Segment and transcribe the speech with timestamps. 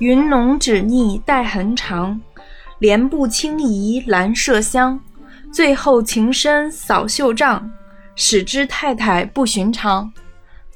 [0.00, 2.18] 云浓纸腻带痕长，
[2.78, 4.98] 帘布轻移兰麝香。
[5.52, 7.70] 最后情深扫袖帐，
[8.16, 10.10] 始知太太不寻常。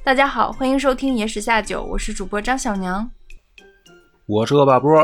[0.03, 3.09] 大家好，欢迎收听《野史下酒》，我是主播张小娘。
[4.27, 4.95] 我是恶霸波。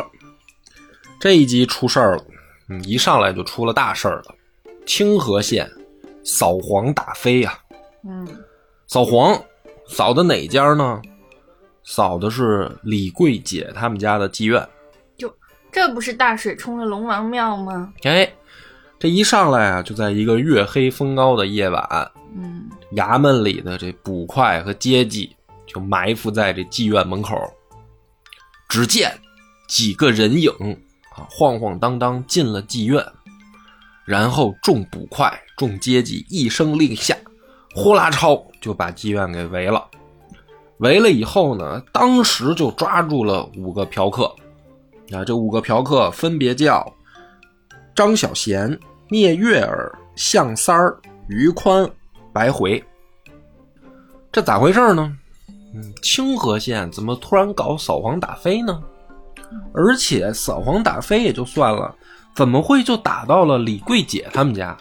[1.19, 2.23] 这一集出事儿了，
[2.69, 4.35] 嗯，一上来就出了大事儿了。
[4.85, 5.67] 清河县
[6.23, 7.57] 扫黄打非呀、
[8.07, 8.27] 嗯，
[8.85, 9.41] 扫黄
[9.87, 11.01] 扫的哪家呢？
[11.83, 14.67] 扫的是李桂姐他们家的妓院。
[15.73, 17.93] 这不是大水冲了龙王庙吗？
[18.03, 18.29] 哎，
[18.99, 25.33] 这一上来啊，就在一个月黑风高的夜晚，嗯，衙门里的这捕快和接济
[25.65, 27.37] 就埋伏在这妓院门口。
[28.67, 29.17] 只见
[29.69, 30.51] 几个人影
[31.15, 33.01] 啊，晃晃荡荡进了妓院，
[34.03, 37.15] 然后众捕快、众接济一声令下，
[37.73, 39.89] 呼啦超就把妓院给围了。
[40.81, 44.25] 围了以后呢，当时就抓住了五个嫖客。
[45.11, 46.85] 啊，这五个嫖客分别叫
[47.95, 48.77] 张小贤、
[49.09, 51.89] 聂月儿、向三儿、于宽、
[52.31, 52.81] 白回。
[54.31, 55.13] 这咋回事呢？
[55.73, 58.81] 嗯，清河县怎么突然搞扫黄打非呢？
[59.73, 61.93] 而且扫黄打非也就算了，
[62.33, 64.77] 怎么会就打到了李桂姐他们家？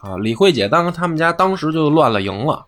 [0.00, 2.64] 啊，李桂姐当他们家当时就乱了营了，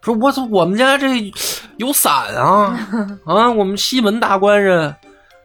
[0.00, 1.30] 说我操，我们家这
[1.78, 2.78] 有伞啊
[3.24, 4.94] 啊，我们西门大官人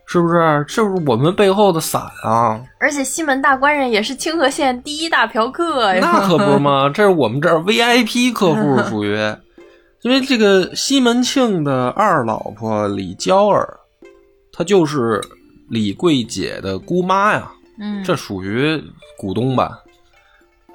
[0.06, 0.66] 是不是？
[0.68, 2.62] 是不是我们背后的伞啊？
[2.80, 6.00] 而且西门大官人也是清河县第一大嫖客呀。
[6.02, 6.90] 那可不是吗？
[6.94, 9.16] 这是我们这儿 VIP 客户，属于，
[10.02, 13.78] 因为这个西门庆的二老婆李娇儿，
[14.52, 15.22] 她就是
[15.70, 18.82] 李桂姐的姑妈呀，嗯，这属于
[19.18, 19.80] 股东吧？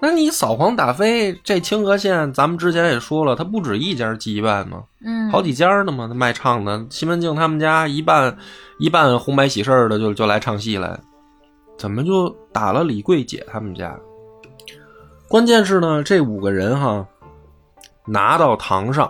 [0.05, 4.83] 那你扫黄打非，这清河县咱们之前也说了，它不止一家妓院嘛？
[5.05, 8.36] 嗯，好几家呢嘛，那卖唱的，西门庆他们家一办
[8.80, 10.98] 一办红白喜事儿的就就来唱戏来，
[11.79, 13.96] 怎么就打了李桂姐他们家？
[15.29, 17.07] 关键是呢，这五个人哈
[18.05, 19.08] 拿到堂上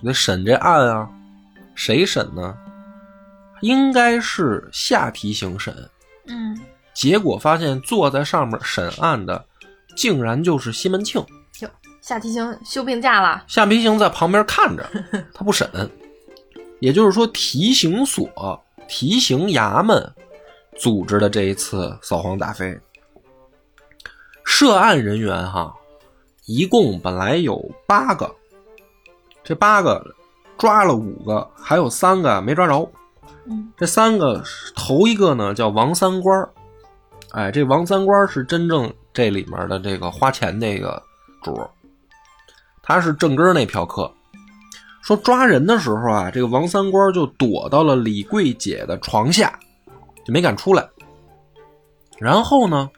[0.00, 1.06] 就得审这案啊，
[1.74, 2.56] 谁审呢？
[3.60, 5.76] 应该是下提刑审，
[6.28, 6.58] 嗯，
[6.94, 9.44] 结果发现坐在上面审案的，
[9.96, 11.24] 竟然就是西门庆。
[11.60, 11.70] 哟
[12.00, 13.44] 下提刑休病假了。
[13.46, 14.88] 夏提刑在旁边看着，
[15.32, 15.68] 他不审。
[16.80, 18.28] 也就是说，提刑所、
[18.88, 20.12] 提刑衙门
[20.76, 22.76] 组织的这一次扫黄打非，
[24.44, 25.72] 涉案人员哈，
[26.46, 28.34] 一共本来有八个，
[29.44, 30.04] 这八个
[30.58, 32.90] 抓了五个，还有三个没抓着。
[33.44, 34.42] 嗯，这三个
[34.74, 36.50] 头一个呢叫王三官儿
[37.30, 41.02] 哎，这王三官是真正这里面的这个花钱那个
[41.42, 41.58] 主。
[42.82, 44.12] 他是正根儿那嫖客，
[45.02, 49.56] 说抓人的时候啊，这个王三官就躲到了李桂姐的床下，
[50.24, 50.86] 就没敢出来。
[52.18, 52.90] 然后呢，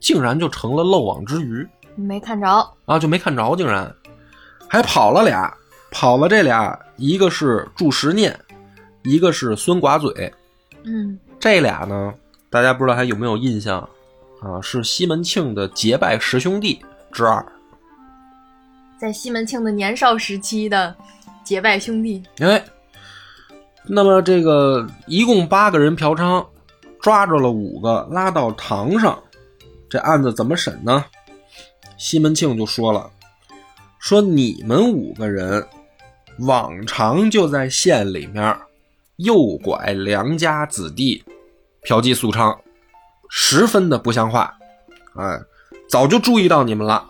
[0.00, 2.48] 竟然就成了漏网之鱼没看着。
[2.86, 3.94] 啊，就没看着，竟然
[4.68, 5.54] 还跑了俩，
[5.90, 8.38] 跑了这俩，一个是祝时念，
[9.02, 10.32] 一个是孙寡嘴。
[10.84, 12.14] 嗯，这俩呢，
[12.48, 13.86] 大家不知道还有没有印象
[14.42, 14.60] 啊？
[14.62, 17.44] 是西门庆的结拜十兄弟之二。
[18.98, 20.94] 在西门庆的年少时期的
[21.42, 22.22] 结拜兄弟。
[22.40, 22.62] 哎，
[23.84, 26.46] 那么这个一共八个人嫖娼，
[27.00, 29.18] 抓着了五个，拉到堂上，
[29.88, 31.04] 这案子怎么审呢？
[31.96, 33.10] 西门庆就说了，
[33.98, 35.66] 说你们五个人
[36.40, 38.56] 往常就在县里面
[39.16, 41.22] 诱拐良家子弟，
[41.82, 42.56] 嫖妓宿娼，
[43.30, 44.52] 十分的不像话，
[45.14, 45.38] 哎，
[45.88, 47.06] 早就注意到你们了。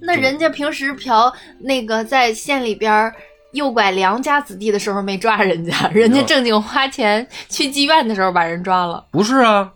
[0.00, 3.14] 那人家平时嫖那个在县里边儿
[3.52, 9.04] 诱拐良家子弟的时候没抓人家，人家正经花钱去妓院的时候把人抓了。
[9.10, 9.72] 不是啊，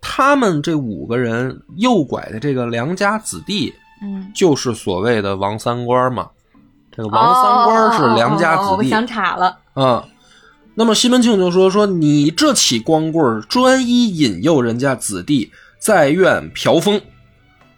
[0.00, 6.28] 他们这五个人诱拐的这个良家子弟，嗯，就是所谓的王三官嘛。
[6.90, 9.58] 这个王三官是良家子弟哦哦哦哦我想岔了。
[9.74, 10.04] 啊。
[10.78, 17.00] 那么西门庆就说：“说你这起光棍专一引诱人家子弟在院嫖风，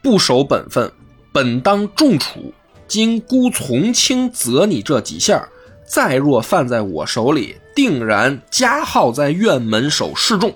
[0.02, 0.90] 不守本分，
[1.32, 2.52] 本当重处。
[2.88, 5.48] 今孤从轻责你这几下，
[5.86, 10.52] 再若犯在我手里，定然加号在院门首示众。”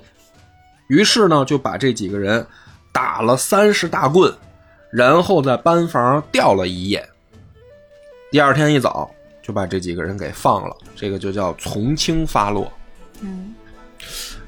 [0.90, 2.44] 于是呢，就把这几个人
[2.90, 4.34] 打了三十大棍，
[4.90, 7.08] 然后在班房吊了一夜。
[8.32, 12.70] 第二天一早，就把这几个人给放了，这个就叫从轻发落。
[13.20, 13.54] 嗯，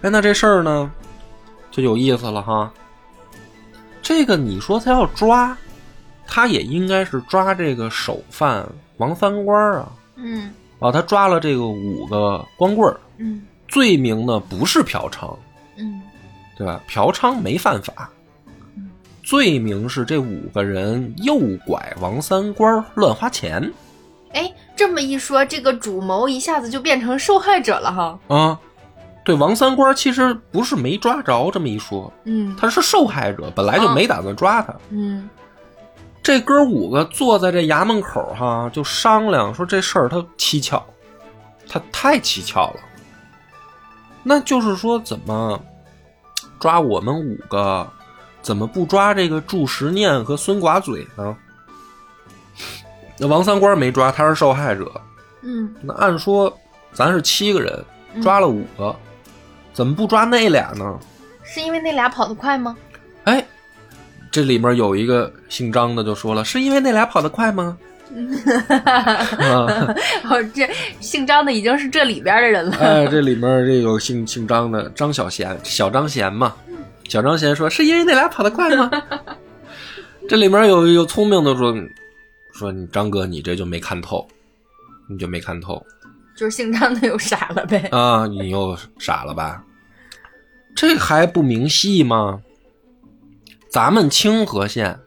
[0.02, 0.90] 哎，那这事儿呢，
[1.70, 2.72] 就有意思了哈。
[4.00, 5.56] 这个你说他要抓，
[6.26, 8.66] 他也应该是抓这个首犯
[8.98, 9.92] 王三官啊。
[10.16, 15.34] 嗯啊，他抓了这个五个光棍儿，嗯罪名呢不是嫖娼，
[15.76, 16.02] 嗯
[16.56, 16.80] 对吧？
[16.86, 18.10] 嫖娼没犯法，
[19.22, 23.72] 罪名是这五个人诱拐王三官乱花钱
[24.34, 28.18] 哎，这么一说，这个主谋一下子就变成受害者了哈。
[28.28, 28.60] 啊。
[29.24, 34.74] 对，王三官其实不是没抓着，这么一说，嗯他是受害者，本来就没打算抓他。
[34.90, 35.26] 嗯
[36.22, 40.82] 这哥五个坐在这衙门口哈，就商量说这事儿他蹊跷，
[41.66, 42.80] 他太蹊跷了。
[44.22, 45.58] 那就是说，怎么
[46.58, 47.86] 抓我们五个，
[48.42, 51.36] 怎么不抓这个祝时念和孙寡嘴呢？
[53.18, 54.90] 那王三官没抓，他是受害者。
[55.42, 56.52] 嗯那按说
[56.92, 57.84] 咱是七个人，
[58.22, 58.94] 抓了五个，
[59.72, 60.98] 怎么不抓那俩呢？
[61.42, 62.76] 是因为那俩跑得快吗？
[63.24, 63.44] 哎，
[64.30, 67.76] 这里面有一个姓张的就说了，是因为那俩跑得快吗？
[68.68, 69.94] 啊，
[70.30, 70.68] 哦，这
[71.00, 72.76] 姓张的已经是这里边的人了。
[72.76, 76.54] 哎，这里面这有姓姓张的张小贤，小张贤嘛。
[77.08, 78.90] 小张贤说：“是因为那俩跑得快吗？”
[80.28, 81.74] 这里面有有聪明的说
[82.54, 84.26] ：“说你张哥，你这就没看透，
[85.08, 85.84] 你就没看透
[86.36, 87.88] 就是姓张的又傻了呗。
[87.92, 89.62] 啊，你又傻了吧？
[90.74, 92.40] 这还不明细吗？
[93.70, 94.98] 咱们清河县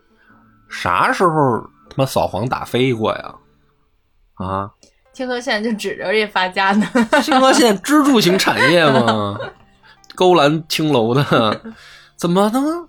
[0.69, 1.31] 啥时候
[1.89, 3.35] 他妈扫黄打非过呀？
[4.35, 4.69] 啊，
[5.13, 6.85] 清河县就指着这发家呢。
[7.23, 9.39] 清河县支柱型产业嘛，
[10.15, 11.61] 勾栏青楼的，
[12.17, 12.87] 怎么能？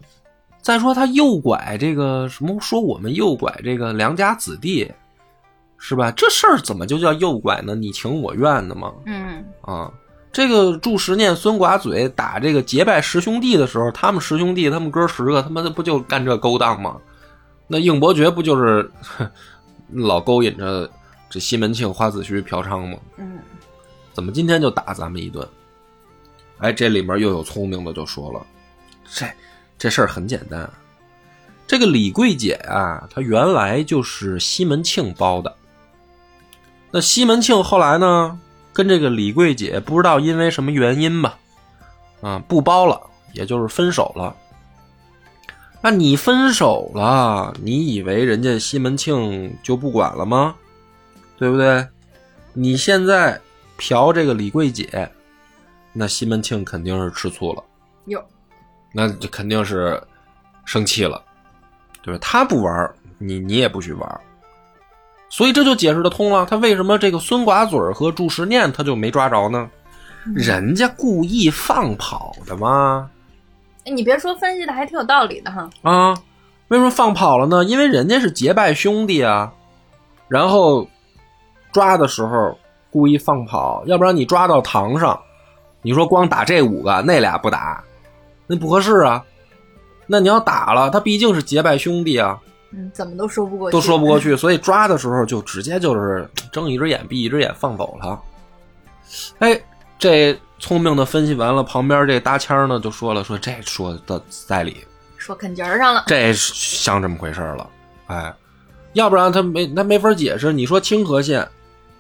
[0.68, 4.86] 再说他诱拐这个什么，说我们诱拐这个良家子弟，
[5.78, 6.10] 是吧？
[6.10, 7.74] 这事儿怎么就叫诱拐呢？
[7.74, 8.92] 你情我愿的吗？
[9.06, 9.90] 嗯啊，
[10.30, 16.98] 这个祝时念、孙寡嘴打这个结拜十兄弟的时候，他们十兄弟，他们哥十个，他妈的不就干这勾当吗？
[17.66, 19.30] 那应伯爵不就是呵
[19.90, 20.86] 老勾引着
[21.30, 22.98] 这西门庆、花子虚嫖娼吗？
[23.16, 23.38] 嗯
[24.12, 25.48] 怎么今天就打咱们一顿？
[26.58, 28.46] 哎，这里面又有聪明的就说了，
[29.10, 29.24] 这
[29.78, 30.68] 这事儿很简单，
[31.66, 35.54] 这个李桂姐啊，她原来就是西门庆包的。
[36.90, 38.38] 那西门庆后来呢，
[38.72, 41.38] 跟这个李桂姐不知道因为什么原因吧，
[42.20, 43.00] 啊，不包了，
[43.32, 44.34] 也就是分手了。
[45.80, 50.56] 那你分手了，你以为人家西门庆就不管了吗？
[51.38, 51.86] 对不对？
[52.52, 53.40] 你现在
[53.76, 55.08] 嫖这个李桂姐，
[55.92, 57.62] 那西门庆肯定是吃醋了，
[58.06, 58.24] 哟，
[58.92, 60.02] 那就肯定是
[60.64, 61.20] 生气了，
[62.02, 62.18] 对吧？
[62.22, 64.20] 他不玩，你你也不许玩，
[65.28, 66.46] 所以这就解释得通了。
[66.46, 69.68] 他为什么这个孙寡嘴儿和祝时念他就没抓着呢？
[70.34, 73.10] 人家故意放跑的吗？
[73.86, 75.70] 哎，你别说，分析的还挺有道理的哈。
[75.82, 76.14] 啊，
[76.68, 77.64] 为什么放跑了呢？
[77.64, 79.50] 因为人家是结拜兄弟啊，
[80.28, 80.86] 然后
[81.72, 82.58] 抓的时候
[82.90, 85.18] 故意放跑，要不然你抓到堂上，
[85.80, 87.82] 你说光打这五个，那俩不打，
[88.48, 89.24] 那不合适啊。
[90.06, 92.40] 那你要打了，他毕竟是结拜兄弟啊，
[92.72, 98.18] 嗯，怎么都说不过去，都说不过去， 所以抓的时候就直接就是睁一只眼闭一只眼放走了。
[99.38, 99.60] 哎，
[99.98, 104.78] 这聪明的分析完了，旁边这搭腔呢就说了，说这说的在理，
[105.18, 106.04] 说肯节儿上了。
[106.06, 107.68] 这像这么回事了，
[108.06, 108.34] 哎，
[108.94, 110.54] 要不然他没他没法解释。
[110.54, 111.46] 你说清河县，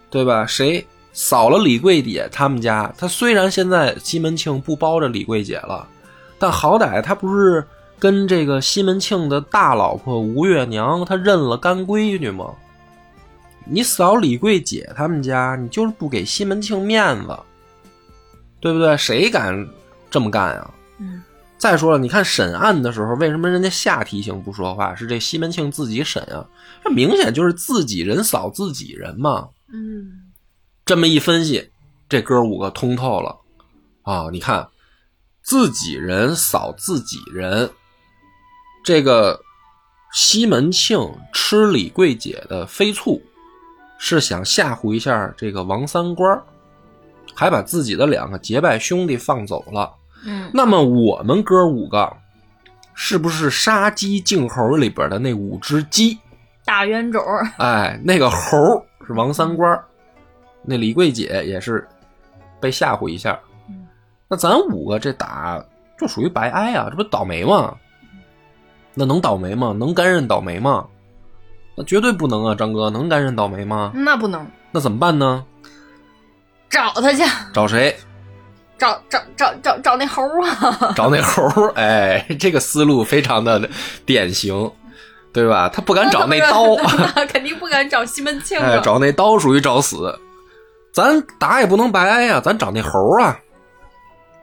[0.08, 0.46] 对吧？
[0.46, 2.90] 谁扫了李桂姐他们家？
[2.96, 5.86] 他虽然现在西门庆不包着李桂姐了，
[6.38, 7.66] 但好歹他不是
[7.98, 12.54] 跟这个西门庆的大老婆吴月娘他认了干闺女吗？
[13.64, 17.38] 你扫李桂姐他们家，你就是不给西门庆面子，
[18.60, 18.96] 对不对？
[18.96, 19.68] 谁敢
[20.10, 20.70] 这么干啊？
[20.98, 21.22] 嗯
[21.58, 24.94] 再说了，你看审案的时候，为什么人家下提刑不说话？
[24.94, 26.46] 是这西门庆自己审啊？
[26.84, 29.48] 这明显就是自己人扫自己人嘛。
[29.72, 30.30] 嗯
[30.86, 31.68] 这么一分析，
[32.08, 33.36] 这哥五个通透了
[34.02, 34.28] 啊！
[34.30, 34.66] 你看，
[35.48, 37.70] 自己人扫自己人，
[38.84, 39.40] 这个
[40.12, 41.00] 西门庆
[41.32, 43.18] 吃李桂姐的飞醋，
[43.96, 46.42] 是想吓唬一下这个王三官儿
[47.34, 49.90] 还把自己的两个结拜兄弟放走了。
[50.26, 52.14] 嗯那么我们哥五个，
[52.92, 56.18] 是不是杀鸡儆猴里边的那五只鸡？
[56.66, 57.50] 大冤种儿。
[57.56, 59.82] 哎，那个猴是王三官儿，
[60.62, 61.88] 那李桂姐也是
[62.60, 63.47] 被吓唬一下嗯。
[64.28, 65.62] 那咱五个这打
[65.98, 67.74] 就属于白挨啊，这不倒霉吗？
[68.94, 69.74] 那能倒霉吗？
[69.78, 70.84] 能甘认倒霉吗？
[71.76, 73.92] 那绝对不能啊，张哥，能甘认倒霉吗？
[73.94, 75.44] 那不能那怎么办呢？
[76.68, 77.96] 找他去，找谁？
[78.76, 80.92] 找找找找找那猴啊！
[80.94, 81.42] 找那猴？
[81.74, 83.68] 哎，这个思路非常的
[84.06, 84.70] 典型，
[85.32, 85.68] 对吧？
[85.68, 86.76] 他不敢找那刀。
[87.16, 88.80] 那肯定不敢找西门庆哎，啊。
[88.84, 90.16] 找那刀属于找死，
[90.92, 93.36] 咱打也不能白挨呀、咱找那猴啊，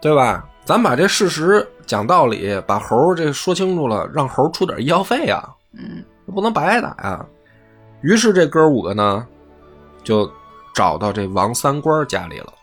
[0.05, 0.47] 对吧？
[0.63, 7.25] 咱把这事实讲道理，把猴这说清楚了，让猴出点医药费啊，嗯不能白打呀。
[8.01, 9.25] 于是这哥五个呢，
[10.03, 10.31] 就
[10.75, 12.53] 找到这王三官家里了。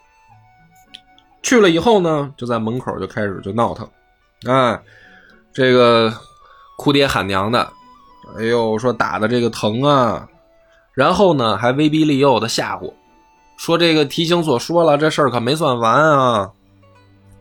[1.43, 3.89] 去了以后呢，就在门口就开始就闹腾，
[4.47, 4.81] 哎，
[5.53, 6.15] 这个
[6.77, 7.69] 哭爹喊娘的，
[8.39, 10.29] 哎呦，说打的这个疼啊，
[10.95, 12.95] 然后呢还威逼利诱的吓唬，
[13.57, 16.49] 说这个提刑所说了，这事儿可没算完啊，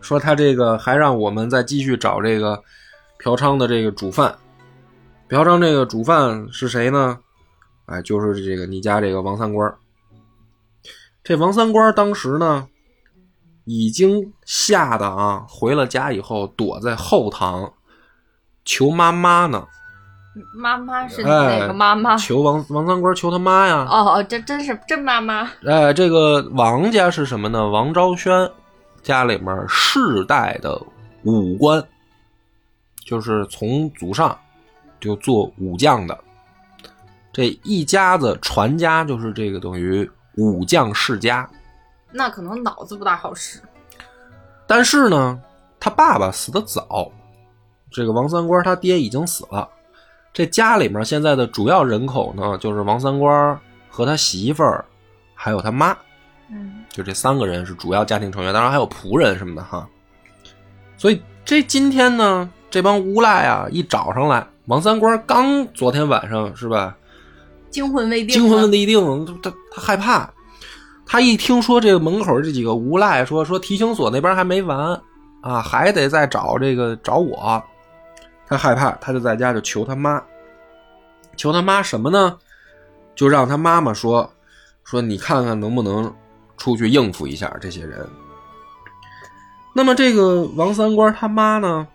[0.02, 2.62] 说他这个还让我们再继续找这个
[3.20, 4.36] 嫖娼的这个主犯，
[5.30, 7.20] 嫖娼这个主犯是谁呢？
[7.86, 9.74] 哎，就是这个你家这个王三官。
[11.24, 12.68] 这王三官当时呢，
[13.66, 17.74] 已经吓得啊，回了家以后躲在后堂
[18.66, 19.68] 求妈妈呢，
[20.56, 22.18] 妈妈是哎哪个妈妈？
[22.18, 23.86] 求王王三官求他妈呀。
[23.90, 25.48] 哦哦，这真是真妈妈。
[25.66, 27.70] 哎，这个王家是什么呢？
[27.70, 28.50] 王昭轩
[29.02, 30.82] 家里面世代的
[31.24, 31.84] 武官，
[33.06, 34.38] 就是从祖上
[35.00, 36.18] 就做武将的，
[37.34, 41.50] 这一家子传家就是这个等于武将世家。
[42.12, 43.60] 那可能脑子不大好使。
[44.68, 45.40] 但是呢，
[45.80, 47.12] 他爸爸死的早，
[47.90, 49.68] 这个王三官他爹已经死了，
[50.32, 54.86] 这家里面现在的主要人口呢，就是王三官和他媳妇儿，
[55.34, 55.98] 还有他妈。
[56.52, 59.88] 嗯就这三个人是主要家庭成员，当然还有仆人什么的哈。
[60.98, 66.96] 所以这今天呢，这帮无赖啊一找上来，王三官刚昨天晚上是吧，
[67.70, 68.30] 惊魂未定。
[68.30, 70.30] 惊魂未定，他他害怕，
[71.06, 75.02] 他一听说这个门口这几个无赖说说提刑所那边还没完
[75.42, 77.64] 啊，还得再找这个找我，
[78.48, 80.22] 他害怕，他就在家就求他妈，
[81.36, 82.38] 求他妈什么呢？
[83.16, 84.30] 就让他妈妈说
[84.84, 86.14] 说你看看能不能
[86.62, 88.08] 出去应付一下这些人。
[89.74, 91.88] 那么这个王三官他妈呢，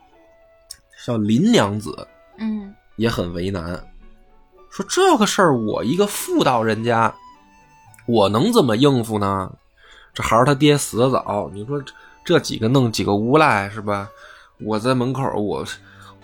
[1.04, 2.08] 叫林娘子，
[2.38, 3.80] 嗯也很为难，
[4.68, 7.14] 说这个事儿我一个妇道人家，
[8.08, 9.52] 我能怎么应付呢？
[10.12, 11.92] 这孩儿他爹死的早，你说这
[12.24, 14.08] 这几个弄几个无赖是吧？
[14.58, 15.64] 我在门口，我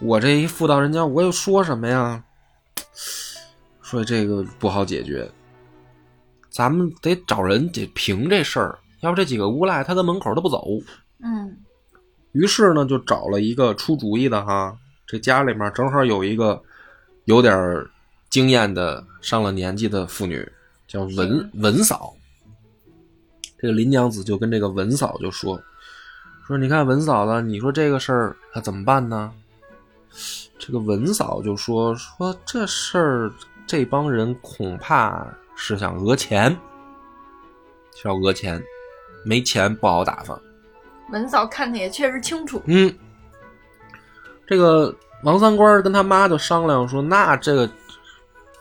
[0.00, 2.24] 我这一妇道人家，我又说什么呀？
[3.82, 5.30] 说这个不好解决，
[6.52, 10.68] 咱们得找人得评这事儿，要不这几个无赖他在门口都不走。
[11.20, 11.56] 嗯
[12.32, 14.74] 于是呢，就找了一个出主意的哈，
[15.06, 16.62] 这家里面正好有一个
[17.24, 17.54] 有点
[18.30, 20.50] 经验的上了年纪的妇女，
[20.88, 22.14] 叫文文嫂。
[23.58, 25.62] 这个林娘子就跟这个文嫂就说
[26.48, 29.30] ：“说你看文嫂子，你说这个事儿可怎么办呢？”
[30.58, 33.32] 这个文嫂就说：“说这事儿
[33.66, 36.50] 这帮人恐怕是想讹钱，
[37.94, 38.62] 是要讹钱，
[39.24, 40.38] 没钱不好打发。”
[41.10, 42.62] 文嫂看的也确实清楚。
[42.66, 42.94] 嗯，
[44.46, 44.94] 这个
[45.24, 47.70] 王三官跟他妈就商量说：“那这个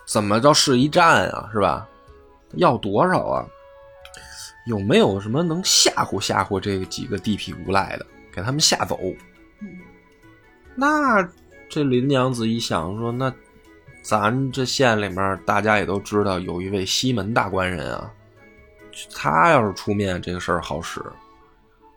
[0.06, 1.88] 怎么着是一战啊，是吧？
[2.56, 3.46] 要多少啊？
[4.68, 9.00] 有没有什么能吓唬吓唬这几个地痞无赖的，给他们吓走？”
[10.76, 11.28] 那
[11.70, 13.34] 这林娘子一想说：“那
[14.02, 18.12] 咱这县里面大家也都知道有一位西门大官人啊，
[19.14, 21.02] 他要是出面，这个事儿好使。”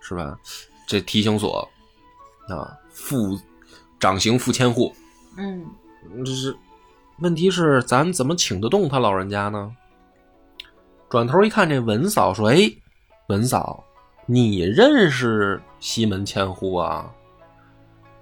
[0.06, 0.38] 是吧？
[0.87, 1.66] 这提刑所
[2.49, 3.40] 啊，副
[3.99, 4.94] 掌刑副千户，
[5.38, 5.64] 嗯
[6.23, 6.54] 这是
[7.20, 9.75] 问题是咱怎么请得动他老人家呢？
[11.08, 12.70] 转头一看，这文嫂说：“哎，
[13.28, 13.82] 文嫂，
[14.26, 17.11] 你认识西门千户啊？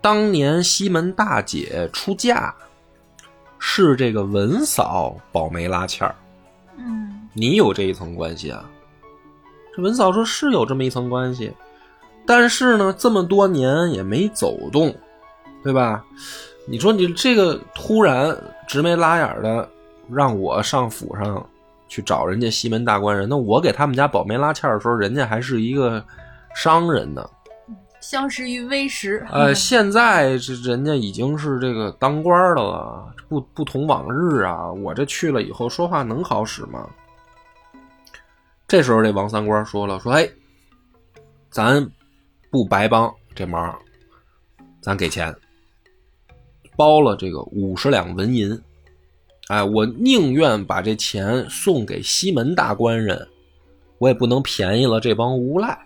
[0.00, 2.54] 当年西门大姐出嫁，
[3.64, 6.12] 是这个文嫂保媒拉纤儿，
[6.78, 8.68] 嗯你有这一层关系啊？”
[9.74, 11.52] 这文嫂说：“是有这么一层关系。”
[12.26, 14.92] 但是呢，这么多年也没走动，
[15.62, 16.04] 对吧？
[16.66, 19.68] 你说你这个突然直眉拉眼的
[20.10, 21.44] 让我上府上
[21.86, 26.04] 去找人家西门大官人，那我给他们家保媒拉纤的时候，人家还是一个
[26.54, 27.24] 商人呢。
[28.02, 29.26] 相识于微时。
[29.30, 34.70] 呃， 现在这人家已经是这个当官的了，不不同往日啊。
[34.70, 36.86] 我这去了以后说话能好使吗？
[38.68, 40.28] 这时候这王三官说了，说：“哎，
[41.50, 41.82] 咱。”
[42.52, 43.74] 不白帮这忙，
[44.82, 45.34] 咱给钱，
[46.76, 48.60] 包了这个五十两纹银。
[49.48, 53.26] 哎，我宁愿把这钱送给西门大官人，
[53.96, 55.78] 我也不能便宜了这帮无赖。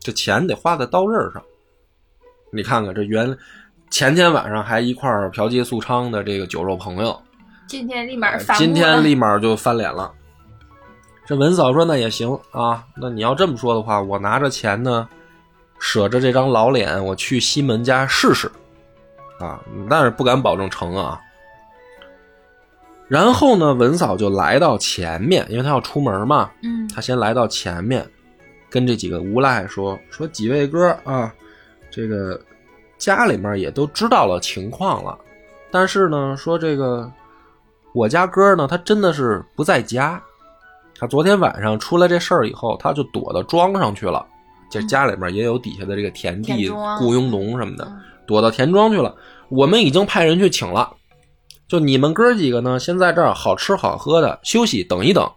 [0.00, 1.42] 这钱得花在刀刃上。
[2.52, 3.36] 你看看这原
[3.90, 7.20] 前天晚上还一块儿嫖妓宿娼的这个酒肉朋友，
[7.68, 10.12] 今天立马反今天立马就翻脸了。
[11.26, 15.08] 这文嫂说：“那也行啊，那你要这么说的话，我拿着钱呢。”
[15.82, 18.52] 舍着这张老脸，我去西门家试试，
[19.38, 21.18] 啊，但是不敢保证成啊。
[23.08, 28.06] 然后呢，文嫂就来到前面，因为她要出门嘛，嗯她先来到前面，
[28.70, 31.34] 跟这几个无赖说：“说几位哥啊，
[31.90, 32.40] 这个
[32.96, 35.18] 家里面也都知道了情况了，
[35.70, 37.10] 但是呢，说这个
[37.92, 40.22] 我家哥呢，他真的是不在家。
[40.98, 44.24] 他昨天晚上出了这事儿以后，他就躲到庄上去了。
[44.70, 49.16] 这家里面也有底下的这个田地、雇佣农什么的，嗯躲到田庄去了。
[49.48, 50.94] 我们已经派人去请了，
[51.66, 55.28] 就你们哥几个呢，先在这儿好吃好喝的休息，等一等。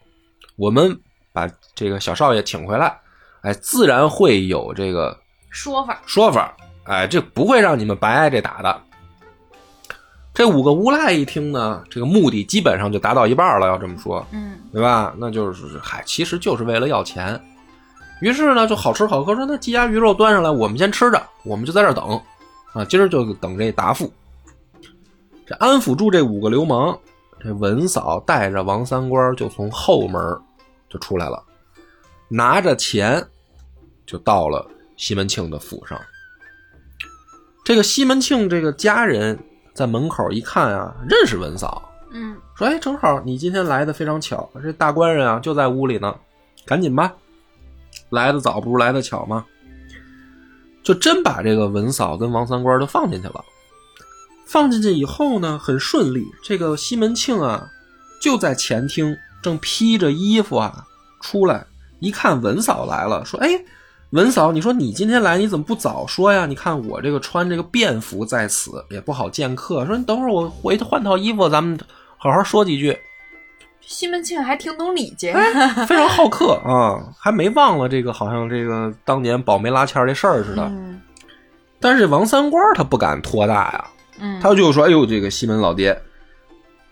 [0.56, 0.96] 我们
[1.32, 2.96] 把这个小少爷请回来，
[3.44, 5.18] 哎，自然会有这个
[5.50, 8.82] 说法，说法，哎，这不会让你们白挨这打的。
[10.34, 13.68] 这五个无赖一听呢，这个目的基本上就达到一半了。
[13.68, 15.14] 要这么说，嗯对吧？
[15.18, 17.40] 那就是嗨，其实就是为了要钱。
[18.22, 22.20] 于是呢，就好吃好喝，说那鸡鸭鱼肉端上来，我们先吃着，我们就在这等
[22.72, 24.12] 啊，今儿就等这答复。
[25.46, 26.98] 这安抚住这五个流氓，
[27.40, 30.40] 这文嫂带着王三官就从后门
[30.90, 31.44] 就出来了，
[32.30, 33.22] 拿着钱
[34.06, 34.66] 就到了
[34.98, 36.00] 西门庆的府上。
[37.64, 39.40] 这个西门庆这个家人
[39.74, 46.16] 在门口一看啊，认识文嫂，嗯说：“哎，正好你今天来的非常巧，这大官人啊就在屋里呢，
[46.66, 47.14] 赶紧吧，
[48.10, 49.46] 来的早不如来的巧嘛。”
[50.84, 53.46] 就真把这个文嫂跟王三官都放进去了。
[54.46, 56.28] 放进去以后呢，很顺利。
[56.44, 57.70] 这个西门庆啊，
[58.22, 60.86] 就在前厅正披着衣服啊
[61.22, 61.66] 出来，
[62.02, 63.64] 一看文嫂来了，说：“哎，
[64.14, 66.46] 文嫂，你说你今天来，你怎么不早说呀？
[66.46, 69.84] 你看我这个穿这个便服在此，也不好见客。
[69.88, 71.78] 说你等会儿我回去换套衣服，咱们
[72.18, 72.96] 好好说几句。
[73.82, 75.34] 西门庆还挺懂礼节，
[75.88, 80.64] 非常好客啊，还没忘了这个好像这个当年保媒拉纤儿这事儿似的。
[80.64, 81.02] 嗯
[81.80, 83.86] 但是王三官他不敢托大呀，
[84.18, 86.02] 嗯，他就说：“哎呦，这个西门老爹，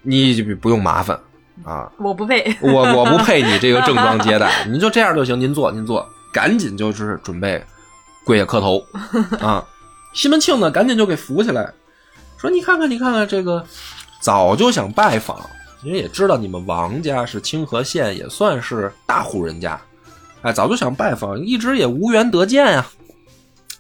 [0.02, 1.18] 你就不用麻烦
[1.64, 7.64] 啊，我不配，我我不配你这个 正装接待，你就这样就行，您坐您坐，赶紧就是准备
[8.24, 8.84] 跪下磕头
[9.40, 9.68] 啊。”
[10.14, 11.74] 西门庆呢，赶紧就给扶起来，
[12.38, 13.66] 说：“你看看，你看看这个，
[14.20, 15.40] 早就想拜访，
[15.84, 19.80] 因为也知道你们王家是清河县，也算是大户人家，
[20.42, 22.86] 哎，早就想拜访，一直也无缘得见呀。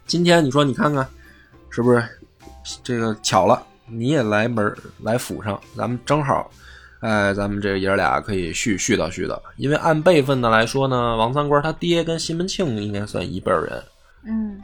[0.07, 1.05] 今天你说你看看，
[1.69, 2.01] 是不是
[2.81, 3.61] 这个巧了？
[3.87, 6.49] 你也来门来府上，咱们正好，
[7.01, 9.39] 哎，咱们这爷儿俩可以絮絮叨絮叨。
[9.57, 13.83] 因为按辈分的来说呢，王三官他爹跟西门庆应该算一辈人。
[14.23, 14.61] 嗯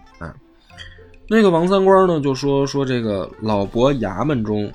[1.30, 4.72] 那个王三官呢，就说说这个老伯衙门中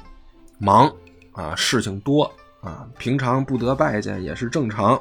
[0.58, 0.92] 忙
[1.32, 5.00] 啊，事情多啊，平常不得拜见也是正常，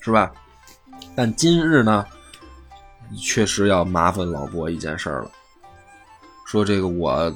[0.00, 0.32] 是吧？
[1.14, 2.04] 但今日呢，
[3.16, 5.30] 确实要麻烦老伯一件事儿了。
[6.46, 7.32] 说这个我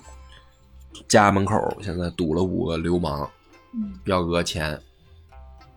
[1.06, 3.28] 家门口现在堵了五个流氓，嗯
[4.04, 4.80] 要讹钱。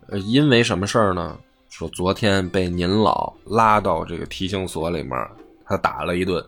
[0.08, 1.38] 呃，因为什么事儿呢？
[1.70, 5.12] 说昨天被您老拉到这个提刑所里面，
[5.66, 6.42] 他打了一顿，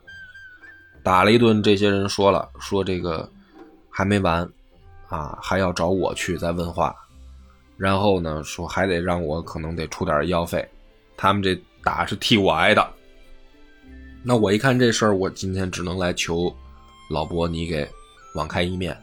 [1.03, 1.61] 打了一顿。
[1.61, 3.29] 这些人说了，说这个
[3.89, 4.47] 还没完，
[5.09, 6.95] 啊，还要找我去再问话。
[7.75, 10.65] 然后呢，说还得让我可能得出点医药费。
[11.17, 12.87] 他们这打是替我挨的。
[14.23, 16.55] 那我一看这事儿，我今天只能来求
[17.09, 17.87] 老伯你给
[18.35, 18.97] 网开一面，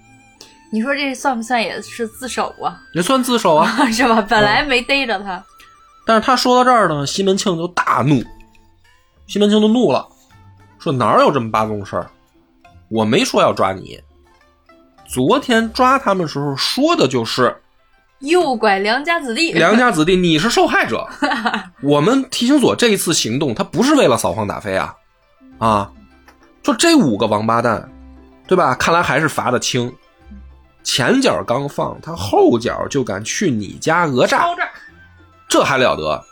[0.74, 2.76] 你说这算不算也是自首啊？
[2.94, 3.70] 也算自首啊。
[3.92, 4.20] 是吧？
[4.28, 5.40] 本来没逮着他，
[6.04, 8.20] 但是他说到这儿呢，西门庆就大怒，
[9.28, 10.04] 西门庆就怒了，
[10.80, 12.10] 说哪有这么八宗事儿？
[12.88, 14.00] 我没说要抓你，
[15.06, 17.56] 昨天抓他们时候说的就是
[18.18, 21.06] 诱拐良家子弟， 良家子弟，你是受害者。
[21.82, 24.92] 我们提刑所这一次行动，他不是为了扫黄打非啊，
[25.58, 25.92] 啊，
[26.64, 27.88] 就这五个王八蛋，
[28.48, 28.74] 对吧？
[28.74, 29.94] 看来还是罚的轻，
[30.84, 34.46] 前脚刚放，他后脚就敢去你家讹诈，
[35.48, 36.22] 这还了得？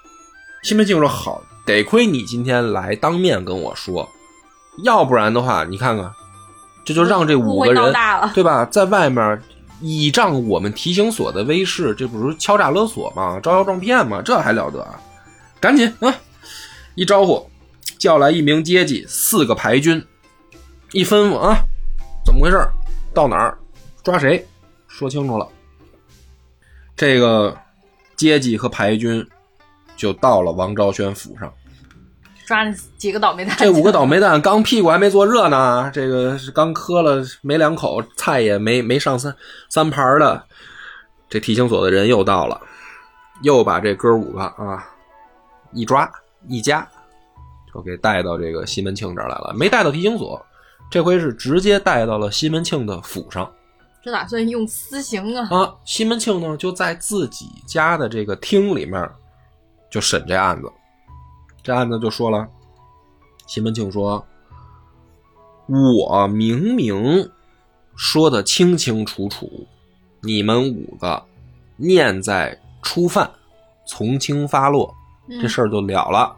[0.62, 4.09] 西门庆说：“好，得亏你今天来当面跟我说，
[4.85, 6.12] 要不然的话，你看看，
[6.85, 7.93] 这就让这五个人。
[8.35, 9.43] 对吧，在外面
[9.81, 13.41] 倚仗我们提刑所的威势，这不是敲诈勒索吗？
[13.43, 14.23] 招摇撞骗吗？
[14.23, 15.01] 这还了得啊！
[15.59, 16.15] 赶紧啊，
[16.95, 17.51] 一招呼，
[17.99, 20.05] 叫来一名阶级，四个排军，
[20.93, 21.57] 一吩咐啊，
[22.25, 22.61] 怎么回事？
[23.15, 23.59] 到哪儿
[24.03, 24.47] 抓谁？
[24.88, 25.49] 说清楚了。
[26.97, 27.57] 这个
[28.17, 29.27] 阶级和排军
[29.97, 31.53] 就到了王昭宣府上。
[32.45, 39.35] 抓了几个倒霉蛋，这五个倒霉 蛋刚屁股还没坐热呢，这个是刚磕了没两口，菜也没没上三
[39.71, 40.45] 三盘的，
[41.31, 42.61] 这提刑所的人又到了，
[43.43, 44.85] 又把这哥五个啊
[45.73, 46.11] 一抓
[46.49, 46.87] 一夹，
[47.73, 50.45] 就给带到这个西门庆这儿来了，没带到提刑所，
[50.91, 53.51] 这回是直接带到了西门庆的府上。
[54.03, 55.49] 这打算用私刑啊？
[55.51, 59.09] 啊，西门庆呢就在自己家的这个厅里面
[59.91, 60.71] 就审这案子。
[61.62, 62.49] 这案子就说了，
[63.47, 64.27] 西门庆说
[65.69, 67.31] ：“我明明
[67.95, 69.49] 说的清清楚楚，
[70.21, 71.23] 你们五个
[71.77, 73.31] 念在初犯，
[73.87, 74.93] 从轻发落，
[75.41, 76.35] 这事儿就了了，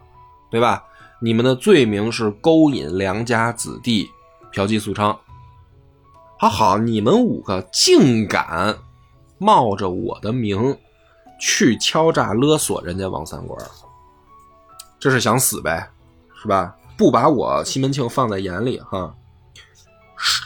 [0.51, 0.83] 对吧？
[1.19, 4.07] 你们的罪名是勾引良家子弟，
[4.51, 5.17] 嫖妓宿娼。
[6.37, 8.77] 好好，你们五个竟敢
[9.37, 10.77] 冒着我的名
[11.39, 13.59] 去敲诈勒索人家王三官，
[14.99, 15.89] 这是想死呗，
[16.41, 16.75] 是吧？
[16.97, 19.15] 不把我西门庆放在眼里哈。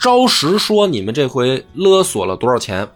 [0.02, 2.88] 招实说你们这回勒索了多少钱？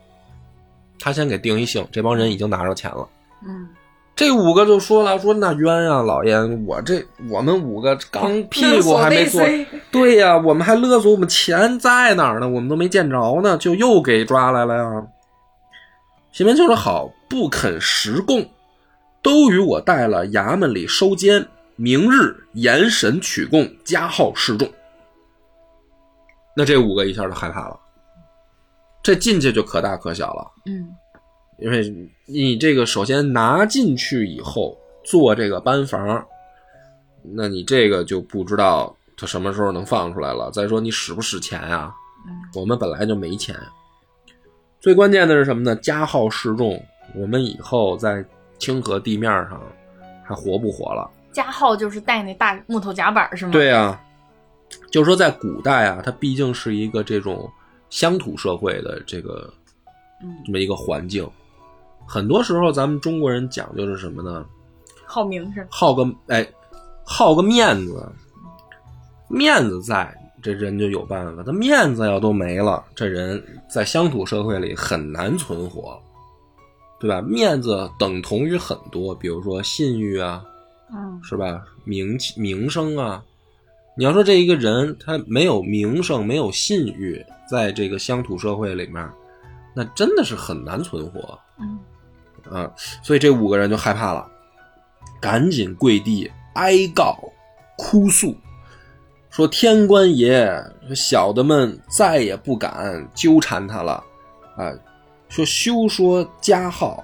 [0.98, 3.08] 他先给定一性，这帮人已经拿着钱了。
[3.46, 3.68] 嗯，
[4.16, 9.42] 这五个就说了，说那冤啊，老爷，我这我们五个刚屁股还没坐，
[9.90, 12.48] 对呀，我们还勒索，我们钱在哪儿呢？
[12.48, 15.06] 我们都没见着呢，就又给抓来了呀。
[16.30, 18.48] 西门庆说好，不肯实供，
[19.20, 24.68] 都与我带了衙门里收监，明日严审取供，加号示众。
[26.56, 27.76] 那这五个一下就害怕了，
[29.02, 30.52] 这进去就可大可小了。
[30.66, 30.94] 嗯，
[31.58, 31.92] 因为
[32.26, 36.24] 你这个首先拿进去以后做这个班房，
[37.22, 40.50] 那你这个就不知道它什么时候能放出来了。
[40.50, 41.94] 再说你使不使钱啊？
[42.54, 43.54] 我们本来就没钱。
[44.80, 45.76] 最关键的是什么呢？
[45.76, 46.82] 加号示众，
[47.14, 48.24] 我们以后在
[48.58, 49.60] 清河地面上
[50.24, 51.10] 还活不活了？
[51.32, 53.52] 加号就是带那大木头夹板是吗？
[53.52, 54.00] 对呀、
[54.90, 57.50] 就是说在古代啊，它毕竟是一个这种
[57.90, 59.52] 乡土社会的这个
[60.22, 61.28] 嗯这么一个环境。
[62.06, 64.44] 很多时候，咱们中国人讲究是什么呢？
[65.06, 65.66] 好名声？
[65.70, 66.46] 好个哎，
[67.04, 68.06] 好个面子，
[69.28, 70.12] 面子在，
[70.42, 71.42] 这人就有办法。
[71.42, 76.00] 他面子要都没了，这人在乡土社会里很难存活，
[77.00, 77.20] 对吧？
[77.22, 80.44] 面子等同于很多，比如说信誉啊，
[80.92, 81.62] 嗯是吧？
[81.84, 83.22] 名气、名声啊，
[83.96, 89.08] 你要说这一个人他没有名声、没有信誉，在这个乡土社会里面，
[89.74, 91.38] 那真的是很难存活。
[92.50, 92.70] 嗯啊，
[93.02, 94.26] 所以这五个人就害怕了，
[95.20, 97.18] 赶紧跪地哀告、
[97.76, 98.36] 哭诉，
[99.30, 100.62] 说天官爷，
[100.94, 104.04] 小的们再也不敢纠缠他了，
[104.56, 104.72] 啊，
[105.28, 107.02] 说休说加号，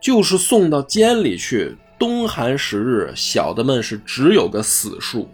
[0.00, 5.28] 就是送到监里去，冬寒时日，小的们是只有个死数，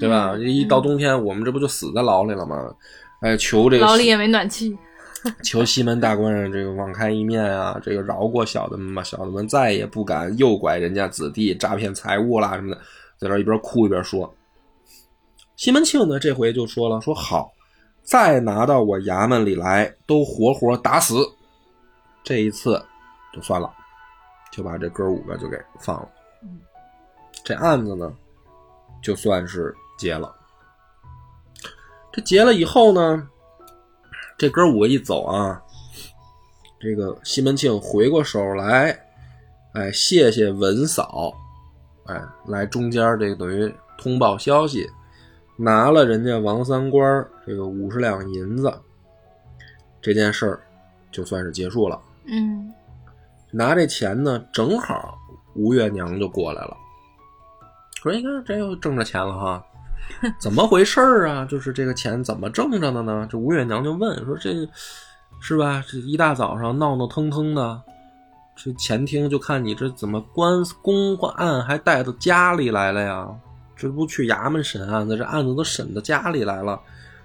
[0.00, 0.32] 对吧？
[0.34, 2.56] 嗯一到冬天，我们这不就死在牢里了吗？
[3.20, 4.76] 哎，求这个牢里也没暖气。
[5.42, 12.80] 求西门大官人这个网开一面啊，这个饶过小的们吧，小的们再也不敢诱拐人家子弟、诈骗财物啦什么的，
[13.18, 14.32] 在这一边哭一边说。
[15.56, 17.50] 西门庆呢，这回就说了，说好，
[18.02, 21.16] 再拿到我衙门里来，都活活打死。
[22.22, 22.84] 这一次
[23.32, 23.72] 就算了，
[24.52, 26.08] 就把这哥五个就给放了。
[27.44, 28.12] 这案子呢，
[29.02, 30.34] 就算是结了。
[32.12, 33.28] 这结了以后呢，
[34.38, 35.62] 这哥五个一走啊，
[36.78, 38.98] 这个西门庆回过手来，
[39.72, 41.32] 哎，谢谢文嫂，
[42.04, 44.88] 哎，来中间这个等于通报消息，
[45.56, 48.72] 拿了人家王三官这个五十两银子，
[50.02, 50.60] 这件事儿
[51.10, 52.00] 就算是结束了。
[52.26, 52.72] 嗯
[53.50, 55.16] 拿这钱呢，正好
[55.54, 56.76] 吴月娘就过来了，
[58.02, 59.64] 说：“你看这又挣着钱了哈，
[60.38, 61.44] 怎么回事儿啊？
[61.44, 64.68] 就是这个钱怎么挣着的呢？”这吴月娘就问说：“这
[65.40, 65.84] 是吧？
[65.86, 67.82] 这一大早上闹闹腾腾的，
[68.56, 73.28] 这前厅就看你这怎么官公案还带到家里来了呀？
[73.76, 76.80] 这不去衙门审案子，这案子都审到家里来了，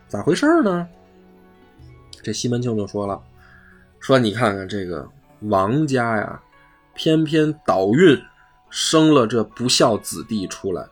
[0.08, 0.88] 咋回事呢？”
[2.22, 3.20] 这西门庆就说了。
[4.00, 5.08] 说你看看这个
[5.42, 6.42] 王家呀，
[6.94, 8.22] 偏偏倒运
[8.70, 10.86] 生了这不孝子弟出来，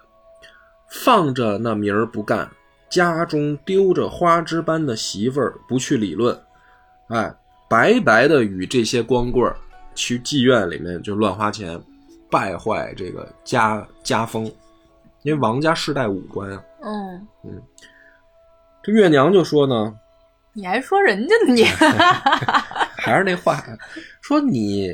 [0.89, 2.49] 放着那名儿不干，
[2.89, 6.37] 家中丢着花枝般的媳妇儿不去理论，
[7.09, 7.33] 哎，
[7.69, 9.55] 白白的与这些光棍儿
[9.93, 11.79] 去妓院里面就乱花钱，
[12.31, 14.45] 败坏这个家家风，
[15.23, 16.63] 因为王家世代武官啊。
[16.81, 17.27] 嗯，
[18.81, 19.93] 这月娘就说呢，
[20.53, 21.63] 你还说人家呢你？
[22.97, 23.63] 还是那话，
[24.21, 24.89] 说你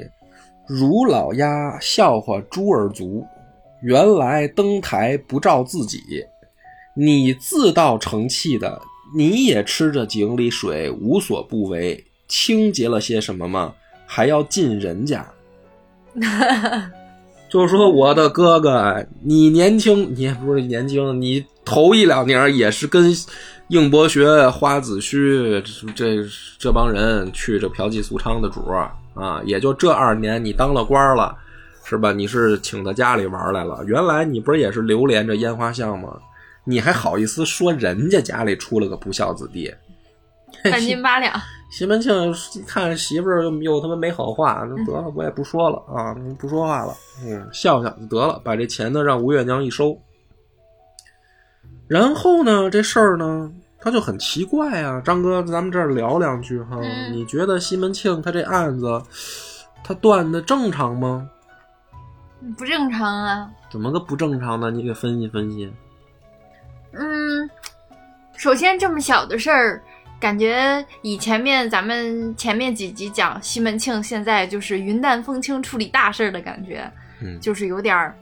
[0.68, 3.26] 如老鸭笑话猪儿族，
[3.82, 6.00] 原来登台不照自己，
[6.96, 8.82] 你自道成器的，
[9.16, 13.74] 你也吃着井里水，无所不为，清洁了些什么吗？
[14.06, 15.28] 还要进人家？
[17.50, 23.14] 就说我的哥哥，你年轻，你也不是年轻，你头一两年也是跟
[23.70, 28.62] 应伯学、花子虚这这这帮人去这嫖妓苏娼的主
[29.14, 31.36] 啊，也就这二年你当了官了，
[31.86, 32.12] 是吧？
[32.12, 36.20] 你是请到家里玩来了，原来你不是也是流连着烟花巷吗？
[36.64, 39.72] 你还好意思说人家家里出了个不孝子弟？
[40.64, 41.40] 半斤八两。
[41.72, 46.94] 西门庆一看媳妇儿又又他妈没好话，那得了，我也不说了啊，不说话了，
[47.24, 49.96] 嗯，笑笑就得了，把这钱呢让吴月娘一收。
[51.88, 59.02] 然后呢，这事儿呢，他就很奇怪啊，张哥，咱们这儿聊两句哈，嗯你觉得西门庆他这案子，
[59.84, 61.30] 他断的正常吗？
[62.58, 63.50] 不正常啊。
[63.70, 64.72] 怎么个不正常呢？
[64.72, 65.72] 你给分析分析。
[66.94, 67.50] 嗯，
[68.38, 69.84] 首先这么小的事儿，
[70.20, 76.90] 感觉以前面咱们前面几集讲西门庆现在就是云淡风轻处理大事儿的感觉，
[77.22, 78.16] 嗯，就是有点儿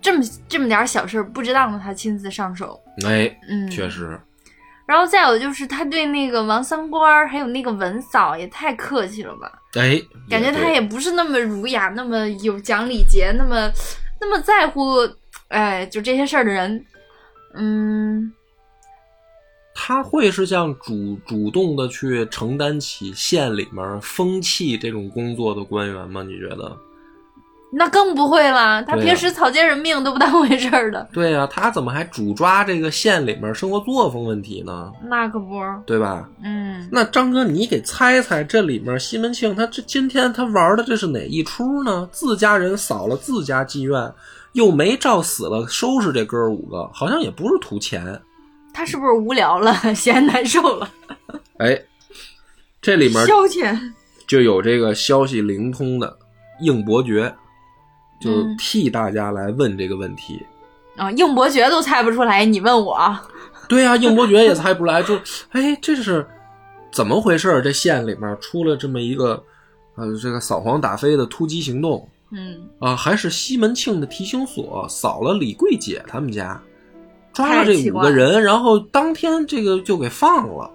[0.00, 2.80] 这么这么点儿小事儿不值当的他亲自上手。
[3.06, 4.18] 哎，嗯，确实，
[4.88, 13.70] 然后再有就是他对那个王三官儿还有那个文嫂也太客气了吧，哎，感觉他也不是那么儒雅，那么有讲礼节，那么
[14.18, 14.96] 那么在乎，
[15.48, 16.86] 哎，就这些事儿的人，
[17.54, 18.32] 嗯，
[19.74, 26.22] 他会是像主主动的去承担起县里面风气这种工作的官员吗？
[26.22, 26.74] 你觉得？
[27.70, 28.82] 那更不会了。
[28.84, 34.90] 他平时草菅人命都不当回事儿的，对呀、他怎么还主抓这个县里面生活作风问题呢？
[35.08, 36.28] 那可不，对吧？
[36.42, 42.08] 嗯，那张哥，你给猜猜，这里面西门庆他这今天他玩的这是哪一出呢？
[42.10, 44.12] 自家人扫了自家妓院，
[44.52, 48.18] 又没照死了收拾这哥五个，好像也不是图钱。
[48.72, 50.88] 他是不是无聊了，嫌难受了？
[51.58, 51.78] 哎，
[52.80, 53.78] 这里面消遣，
[54.26, 56.16] 就有这个消息灵通的
[56.60, 57.34] 应伯爵，
[58.20, 60.44] 就嗯替大家来问这个问题。
[60.96, 63.16] 啊，应伯爵都猜不出来，你问我，
[63.68, 65.16] 对呀、应伯爵也猜不出来，就
[65.50, 66.26] 哎，这是
[66.90, 67.60] 怎么回事？
[67.62, 69.42] 这县里面出了这么一个
[69.94, 76.60] 呃，这个扫黄打非的突击行动嗯，啊，还是西门庆的提刑所扫了李桂姐他们家，
[77.32, 80.70] 抓了这五个人，然后当天这个就给放了。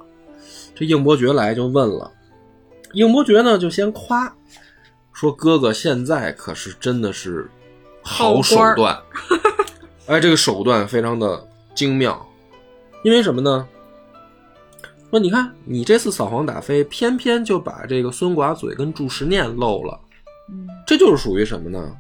[0.73, 2.10] 这应伯爵来就问了，
[2.93, 4.34] 应伯爵呢就先夸
[5.13, 7.49] 说：“哥哥现在可是真的是
[8.02, 8.99] 好手段，
[10.08, 12.26] 哎，这个手段非常的精妙。
[13.04, 13.67] 因为什么呢？
[15.10, 19.99] 说你看你这次扫黄打非，偏偏就把这个孙寡嘴跟祝时念漏了，
[20.49, 21.95] 嗯，这就是属于什么呢？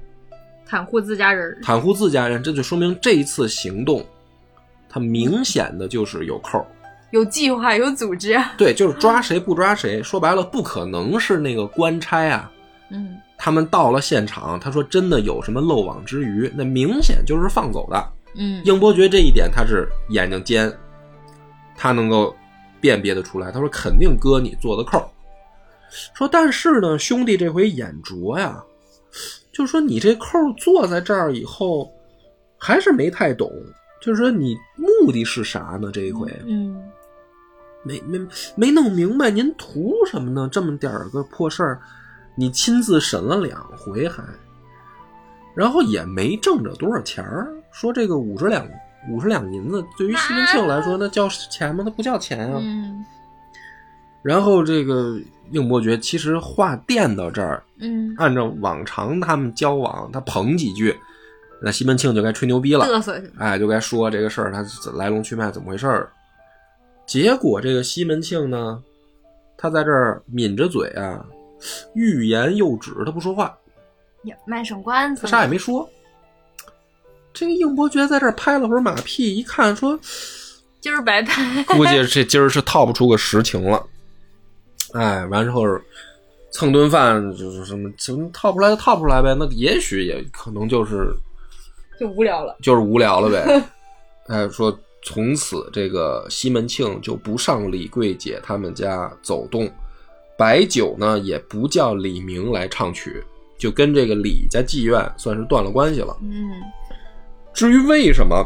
[0.67, 4.03] 袒护自家人，袒护自家人，这就说明这一次行动，
[4.89, 6.65] 他明显的就是有扣。
[7.11, 10.01] 有计划，有组织，对，就是抓谁不抓谁。
[10.01, 12.51] 说白了，不可能是那个官差啊。
[12.89, 18.09] 嗯，他们到了现场，他说真的有什么漏网之鱼，那明显就是放走的。
[18.35, 20.71] 嗯，应伯爵这一点他是眼睛尖，
[21.75, 22.35] 他能够
[22.81, 23.51] 辨别得出来。
[23.51, 25.09] 他说肯定哥你做的扣。
[26.13, 28.63] 说但是呢，兄弟这回眼拙呀，
[29.51, 31.91] 就是说你这扣儿做在这儿以后，
[32.57, 33.51] 还是没太懂。
[34.01, 35.89] 就是说你目的是啥呢？
[35.93, 36.75] 这一回嗯，
[37.83, 38.19] 没没
[38.55, 40.49] 没弄明白，您图什么呢？
[40.51, 41.79] 这么点儿个破事儿，
[42.35, 44.23] 你亲自审了两回还，
[45.55, 47.53] 然后也没挣着多少钱儿。
[47.71, 48.67] 说这个五十两
[49.09, 51.83] 五十两银子，对于西门庆来说，那叫钱吗？
[51.85, 52.59] 那不叫钱啊。
[52.61, 53.03] 嗯，
[54.21, 55.19] 然后这个
[55.51, 60.95] 应伯爵其实话垫到这儿，嗯，按照往常他们交往，他捧几句，
[61.61, 62.85] 那西门庆就该吹牛逼了。
[62.85, 66.09] 嘚瑟去，哎，就该说这个事儿，他来龙去脉怎么回事儿。
[67.05, 68.81] 结果这个西门庆呢，
[69.57, 71.25] 他在这儿抿着嘴啊，
[71.93, 73.57] 欲言又止，他不说话，
[74.23, 75.89] 也卖上关子他，啥也没说。
[77.33, 79.99] 这个应伯爵在这儿拍了会儿马屁，一看说，
[80.79, 83.83] 今儿白拍， 估计这今儿是套不出个实情了。
[84.93, 85.63] 哎，完之后
[86.51, 89.35] 蹭顿饭就是什么，什么套不出来就套不出来呗。
[89.37, 91.11] 那也许也可能就是
[91.99, 93.63] 就无聊了，就是无聊了呗。
[94.29, 99.67] 哎，说从此这个西门庆就不上李桂姐他们家走动，
[100.37, 103.23] 白酒呢也不叫李明来唱曲，
[103.57, 106.15] 就跟这个李家妓院算是断了关系了。
[106.21, 106.49] 嗯，
[107.53, 108.45] 至于为什么，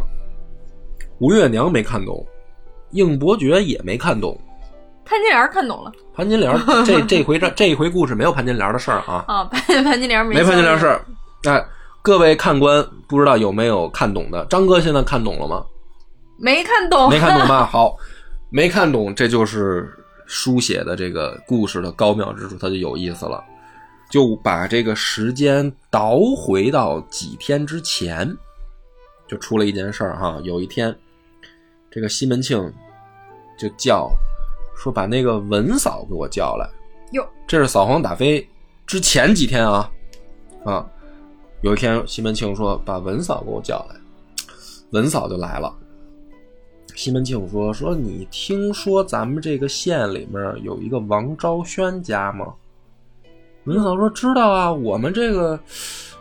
[1.20, 2.26] 吴月娘没看懂，
[2.92, 4.40] 应伯爵也没看懂。
[5.06, 6.54] 潘金莲看懂了潘金莲
[6.86, 11.06] 这这回这这一回故事没有潘金莲的事儿啊，啊，潘潘金莲没没潘金莲事儿。
[11.46, 11.66] 哎，
[12.02, 14.46] 各位看官不知道有没有看懂的？
[14.50, 15.64] 张哥现在看懂了吗？
[16.38, 17.66] 没看懂，没看懂吧？
[17.72, 17.96] 好，
[18.50, 19.90] 没看懂，这就是
[20.28, 23.44] 书写的这个故事的高妙之处，它就有意思了。
[24.10, 28.32] 就把这个时间倒回到几天之前，
[29.28, 30.40] 就出了一件事儿哈。
[30.44, 30.96] 有一天，
[31.90, 32.72] 这个西门庆
[33.58, 34.10] 就叫
[34.78, 36.70] 说把那个文嫂给我叫来。
[37.12, 38.48] 哟，这是扫黄打非
[38.86, 39.92] 之前几天啊
[40.64, 40.86] 啊！
[41.62, 43.96] 有一天，西门庆说把文嫂给我叫来，
[44.92, 45.74] 文嫂就来了。
[46.98, 52.52] 西门庆说说你听说咱们这个县里面有一个王昭轩家吗？
[53.66, 55.60] 文嫂说知道啊，我们这个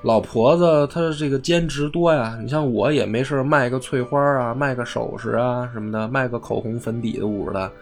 [0.02, 2.38] 老婆子她这个兼职多呀。
[2.42, 7.72] 你像我也没事卖个翠花啊，卖个首饰啊什么的，卖个口红粉底的物的。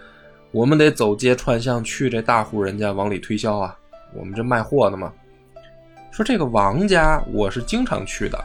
[0.52, 3.76] 我们得走街串巷去这大户人家往里推销啊，
[4.14, 5.12] 我们这卖货的嘛。
[6.12, 8.38] 说这个王家我是经常去的，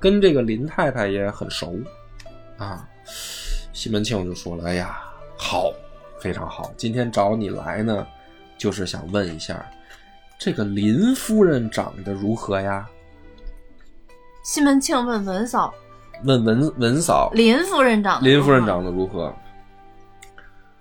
[0.00, 1.76] 跟这个林太太也很熟
[2.56, 2.88] 啊。
[3.72, 5.00] 西门庆就说了：“哎呀，
[5.36, 5.72] 好，
[6.20, 8.06] 非常好，今天找你来呢，
[8.58, 9.64] 就是想问一下，
[10.38, 12.86] 这个林夫人长得如何呀？”
[14.44, 15.72] 西门庆问文嫂
[16.24, 19.34] ：“问文文嫂，林夫人长林夫人长得如何？”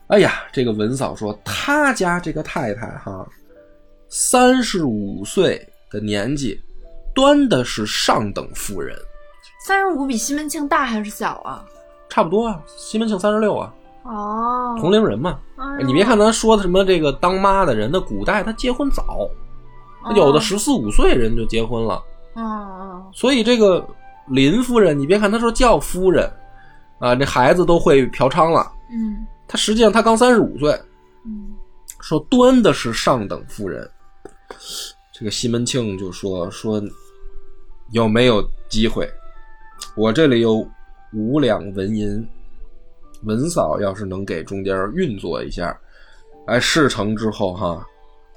[0.07, 3.25] 哎呀，这个文嫂说，他家这个太太哈，
[4.09, 6.59] 三十五岁的年纪，
[7.15, 8.97] 端的是上等妇人。
[9.65, 11.63] 三十五比西门庆大还是小啊？
[12.11, 13.73] 差不多啊，西门庆三十六啊。
[14.03, 15.39] 哦，同龄人嘛。
[15.55, 19.29] 哎你别看他说的什么这个当妈的人，那古代他结婚早，
[20.13, 22.03] 有的十四五岁人就结婚了。
[22.35, 23.87] 嗯嗯所以这个
[24.27, 26.29] 林夫人，你别看她说叫夫人，
[26.99, 28.69] 啊，这孩子都会嫖娼了。
[28.91, 30.71] 嗯她实际上她刚三十五岁，
[31.25, 31.53] 嗯
[32.01, 33.89] 说端的是上等夫人。
[35.13, 36.81] 这个西门庆就说说
[37.91, 39.07] 有没有机会？
[39.95, 40.67] 我这里有
[41.13, 42.27] 五两纹银，
[43.23, 45.77] 文嫂要是能给中间运作一下，
[46.47, 47.85] 哎，事成之后哈，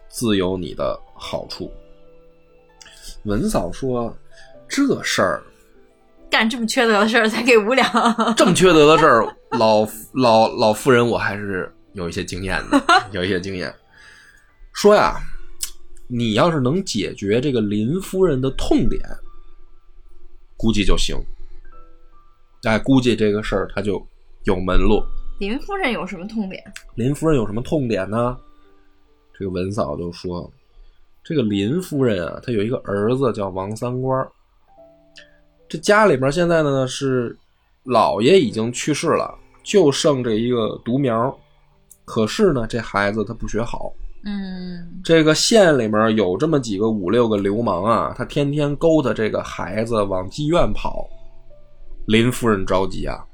[0.09, 1.71] 自有你的好处。
[3.25, 4.15] 文嫂说
[4.69, 5.43] ：“这事儿
[6.29, 7.89] 干这么缺德的事儿才给五两，
[8.37, 13.73] 这么缺德的事儿，老老老夫人我还是有一些经验的， 有一些经验。
[14.73, 15.17] 说呀，
[16.09, 19.01] 你要是能解决这个林夫人的痛点，
[20.57, 21.17] 估计就行。
[22.65, 24.05] 哎，估计这个事儿他就
[24.45, 25.03] 有门路。
[25.41, 26.63] 林夫人有什么痛点？
[26.95, 28.37] 林夫人有什么痛点呢？
[29.37, 30.49] 这个文嫂就说，
[31.25, 34.31] 这个林夫人啊，她有一个儿子叫王三官儿。
[35.69, 37.37] 这家里边现在呢是
[37.83, 41.37] 老爷已经去世了，就剩这一个独苗。
[42.05, 43.93] 可是呢，这孩子他不学好。
[44.27, 51.09] 嗯这个县里面有这么几个五六个流氓啊，他天天勾搭这个孩子往妓院跑。
[52.07, 53.25] 林夫人着急啊，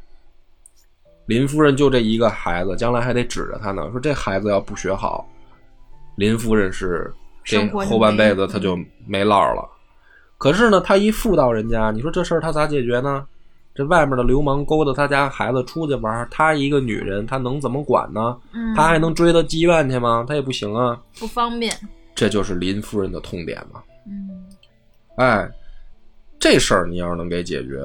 [1.27, 3.89] 林夫人就这一个孩子，将来还得指着他呢。
[3.91, 5.29] 说这孩子要不学好，
[6.17, 7.13] 林夫人是
[7.45, 9.69] 这后半辈子没他就没落了。
[10.39, 13.27] 可是呢，他一妇道人家，你说这事儿他咋解决呢？
[13.73, 18.37] 这外面的流氓勾搭他家孩子出去玩，他一个女人，他能怎么管呢？
[18.53, 20.25] 嗯，他还能追到妓院去吗？
[20.29, 21.01] 他也不行啊。
[21.19, 21.73] 不方便。
[22.15, 23.83] 这就是林夫人的痛点嘛。
[24.07, 24.45] 嗯
[25.17, 25.51] 哎，
[26.39, 27.83] 这事儿你要是能给解决，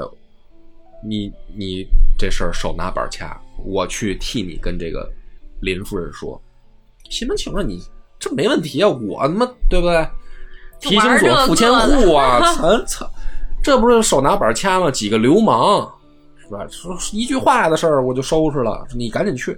[1.08, 1.88] 你你
[2.18, 5.10] 这事儿手拿板掐，我去替你跟这个
[5.62, 6.42] 林夫人说。
[7.10, 7.80] 西门庆说：“你
[8.18, 10.08] 这没问题啊，我他妈对不对？
[10.80, 13.10] 提刑所付千户啊， 咱操，
[13.64, 14.90] 这不是手拿板掐吗？
[14.90, 15.90] 几个流氓
[16.38, 16.68] 是吧？
[16.70, 19.58] 说一句话的事儿我就收拾了，你赶紧去。”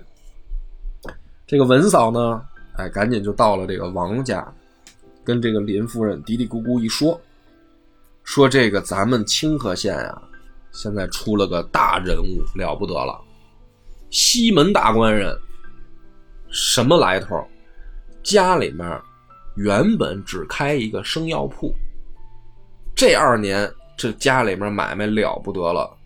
[1.48, 2.42] 这个文嫂呢，
[2.76, 4.46] 哎，赶紧就到了这个王家，
[5.24, 7.20] 跟这个林夫人嘀嘀咕咕一说，
[8.26, 10.22] 说这个咱们清河县啊，
[10.78, 13.20] 现在出了个大人物，了不得了，
[14.12, 15.36] 西门大官人，
[16.52, 17.36] 什么来头？
[18.22, 18.88] 家里面
[19.56, 21.74] 原本只开一个生药铺，
[22.96, 25.98] 这二年这家里面买卖了不得了，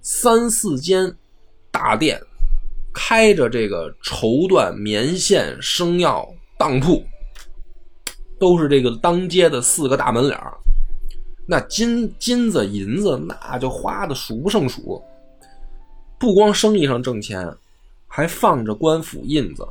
[0.00, 1.14] 三四间
[1.70, 2.20] 大店，
[2.92, 7.06] 开着这个绸缎、棉线、生药当铺，
[8.40, 10.36] 都是这个当街的四个大门脸。
[11.46, 15.02] 那金金子银子那就花的数不胜数，
[16.18, 17.48] 不光生意上挣钱，
[18.08, 19.66] 还放着官府印子。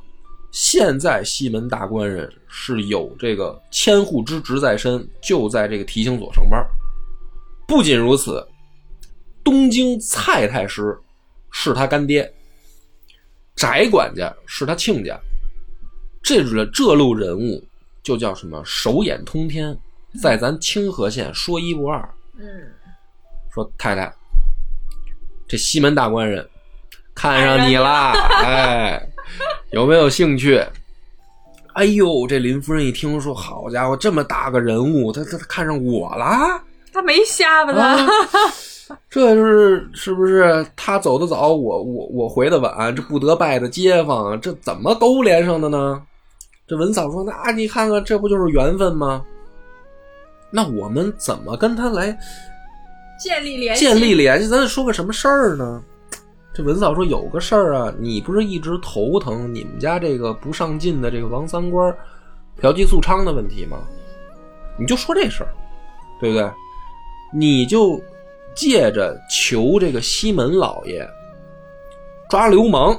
[0.51, 6.65] 现在西门大官人是有这个千户之职在身，就在这个提刑所上班。
[7.67, 8.47] 不仅如此，
[9.43, 10.97] 东京蔡太师
[11.51, 12.33] 是他干爹，
[13.55, 15.19] 翟管家是他亲家。
[16.23, 17.61] 这这路人物
[18.01, 19.77] 就叫什么手眼通天，
[20.21, 21.97] 在咱清河县说一不二。
[22.37, 22.45] 嗯，
[23.53, 24.13] 说太太，
[25.47, 26.45] 这西门大官人
[27.13, 28.11] 看上你啦，
[28.43, 29.07] 哎，
[29.71, 30.61] 有没有兴趣？
[31.73, 36.61] 哎呦，这林夫人一听说，好家伙，这么大个人物，他他他看上我了，
[36.93, 38.07] 他没瞎吧啊
[38.87, 38.97] 他？
[39.09, 46.01] 这就是是不是他走的早，我我我回的晚，这不得拜的街坊，这怎么勾连上的呢？
[46.67, 49.23] 这文嫂说：“那你看看，这不就是缘分吗？
[50.55, 52.17] 那我们怎么跟他来
[53.19, 54.47] 建立联系建立联系？
[54.47, 55.83] 咱说个什么事儿呢？”
[56.55, 61.93] 这文嫂说：“有个事儿啊，你不是一直头疼你们家这个不上进的这个王三官
[62.57, 63.79] 嫖妓宿娼的问题吗？
[64.79, 65.49] 你就说这事儿，
[66.21, 66.49] 对不对？
[67.33, 68.01] 你就
[68.55, 71.05] 借着求这个西门老爷
[72.29, 72.97] 抓流氓，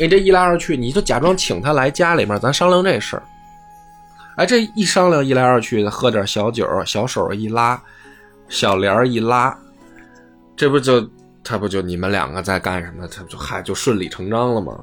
[0.00, 3.22] 哎，这一来二去，你就假装请他来家里面，咱商量这事儿。
[4.36, 7.80] 哎，这一商量，一来二去的，喝点小酒，小手一拉，
[8.48, 9.56] 小帘儿一拉，
[10.56, 11.06] 这不就
[11.44, 13.06] 他不就你们两个在干什么？
[13.08, 14.78] 他就嗨，就顺理成章了吗？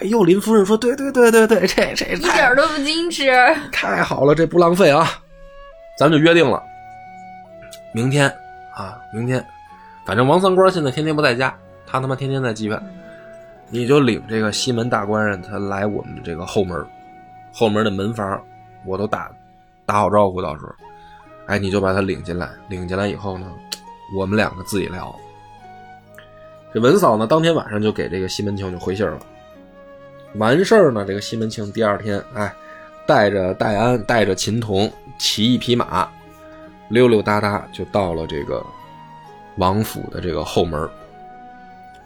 [0.00, 3.30] 哎呦，林夫人说：“对对对对对，这这一点都不矜持。
[3.72, 5.08] 太好了，这不浪费啊！
[5.98, 6.62] 咱们就约定了，
[7.92, 8.28] 明天
[8.76, 9.44] 啊，明天，
[10.06, 11.52] 反正王三官现在天天不在家，
[11.84, 12.80] 他他妈天天在妓院，
[13.70, 16.86] 你就领这个西门大官人他来我们这个后门，
[17.52, 18.40] 后门的门房
[18.86, 19.30] 我都打
[19.86, 20.72] 打好招呼，到时候，
[21.46, 23.46] 哎，你就把他领进来，领进来以后呢，
[24.16, 25.14] 我们两个自己聊。
[26.72, 29.18] 这文嫂呢，当天晚上就给这个西门庆就回信了。
[30.34, 32.54] 完事儿呢，这个西门庆第二天，哎，
[33.06, 36.06] 带着戴安，带着秦童，骑一匹马，
[36.88, 38.64] 溜溜达达就到了这个
[39.56, 40.88] 王府的这个后门。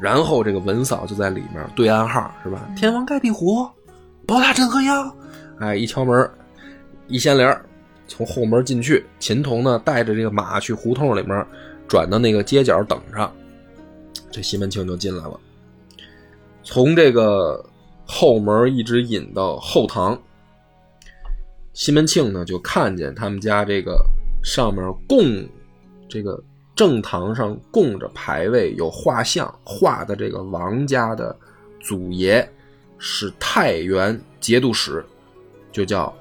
[0.00, 2.60] 然后这个文嫂就在里面对暗号，是吧？
[2.76, 3.68] 天王盖地虎，
[4.26, 5.16] 包大镇河妖。
[5.58, 6.30] 哎，一敲门，
[7.12, 7.56] 一掀帘
[8.08, 9.04] 从后门进去。
[9.20, 11.46] 秦童呢，带着这个马去胡同里面
[11.86, 13.30] 转到那个街角等着。
[14.30, 15.38] 这西门庆就进来了，
[16.62, 17.62] 从这个
[18.06, 20.18] 后门一直引到后堂。
[21.74, 24.02] 西门庆呢就看见他们家这个
[24.42, 25.46] 上面供
[26.08, 26.42] 这个
[26.74, 31.36] 正堂上供着牌位，有画像，画的这个王家的
[31.80, 32.46] 祖爷
[32.98, 35.04] 是太原节度使，
[35.70, 36.14] 就叫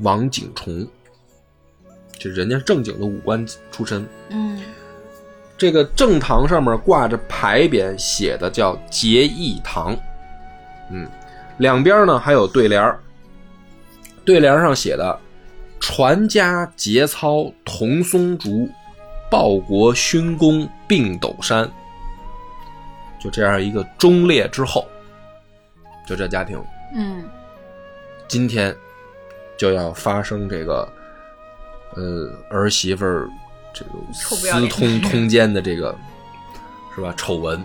[0.00, 0.86] 王景崇，
[2.18, 4.06] 就人家正经的武官出身。
[4.30, 4.62] 嗯
[5.56, 9.96] 这个正堂上面挂着牌匾，写的叫节义堂。
[10.90, 11.04] 嗯，
[11.56, 13.00] 两边呢还有对联儿
[14.24, 15.18] 对联上写的
[15.80, 18.68] “传家节操同松竹，
[19.28, 21.68] 报国勋功并斗山”。
[23.18, 24.86] 就这样一个忠烈之后，
[26.06, 26.62] 就这家庭
[26.94, 27.24] 嗯
[28.28, 28.72] 今天
[29.58, 30.88] 就要发生这个，
[31.96, 33.28] 呃，儿媳妇儿
[33.74, 35.94] 这个私通 通奸的这个
[36.94, 37.62] 是吧丑闻，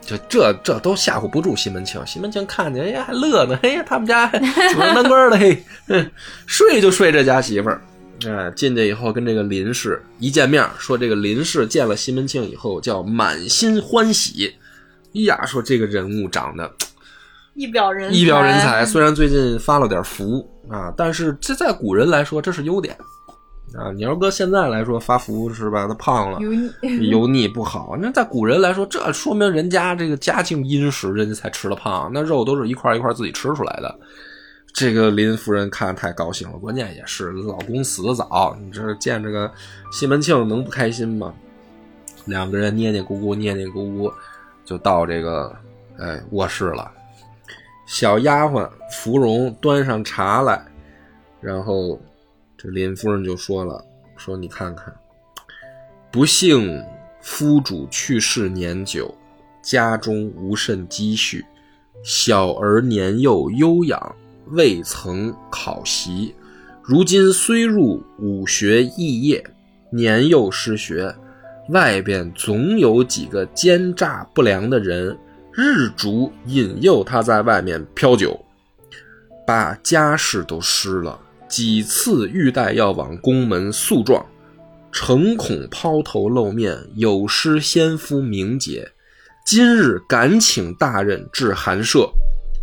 [0.00, 2.04] 就这这都吓唬不住西门庆。
[2.06, 4.26] 西门庆看见，哎呀还乐呢，哎呀他们家
[4.72, 5.62] 主人当官的，嘿，
[6.46, 7.80] 睡就睡这家媳妇儿。
[8.26, 14.54] 哎，进去以后跟这个林氏一见面，说这个林氏见了西门庆以后叫满心欢喜。
[15.14, 16.70] 哎呀，说这个人物长得
[17.54, 22.96] 一表人一表人才，虽然最近发了点福啊，但是这在古人来说这是优点
[23.74, 23.90] 啊。
[23.92, 25.88] 你要搁现在来说发福是吧？
[25.88, 27.96] 他胖了，油腻油腻不好。
[28.00, 32.10] 那在古人来说，这说明人家这个家境殷实，人家才吃的胖。
[32.14, 33.98] 那肉都是一块一块自己吃出来的。
[34.72, 39.50] 这个林夫人看太高兴了，关键也是老公死的早，你这见这个
[39.90, 41.34] 西门庆能不开心吗？
[42.26, 44.12] 两个人捏捏咕咕，捏捏咕咕，
[44.64, 45.52] 就到这个
[45.98, 46.88] 哎卧室了。
[47.92, 50.64] 小丫鬟芙蓉端上茶来，
[51.40, 52.00] 然后
[52.56, 53.84] 这林夫人就说了
[54.16, 54.94] ：“说你看看，
[56.08, 56.80] 不幸
[57.20, 59.12] 夫主去世年久，
[59.60, 61.44] 家中无甚积蓄，
[62.04, 64.14] 小儿年幼优养，
[64.50, 66.32] 未曾考习。
[66.84, 69.44] 如今虽入武学艺业，
[69.90, 71.12] 年幼失学，
[71.70, 75.18] 外边总有几个奸诈不良的人。”
[75.52, 78.38] 日主引诱他在外面飘酒，
[79.46, 81.18] 把家事都失了。
[81.48, 84.24] 几次欲待要往宫门诉状，
[84.92, 88.92] 诚恐抛头露面，有失先夫名节。
[89.44, 92.08] 今日敢请大人至寒舍，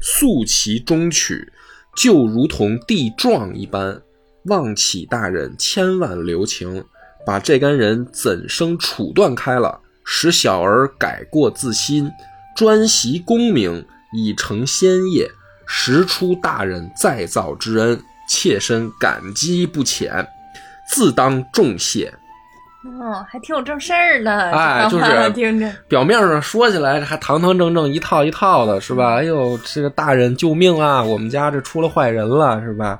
[0.01, 1.51] 诉其中曲，
[1.97, 4.01] 就如同地状一般。
[4.45, 6.85] 望启大人千万留情，
[7.25, 12.09] 把这干人怎生处断开了，使小儿改过自新。
[12.57, 15.29] 专习功名，以成先业，
[15.67, 20.27] 实出大人再造之恩，妾身感激不浅，
[20.89, 22.11] 自当重谢。
[22.99, 24.49] 哦，还挺有正事儿呢。
[24.51, 29.15] 哎就是听着，表面上说起来还堂堂正正一套一套的，是吧？
[29.15, 31.03] 哎呦，这个大人救命啊！
[31.03, 32.99] 我们家这出了坏人了，是吧？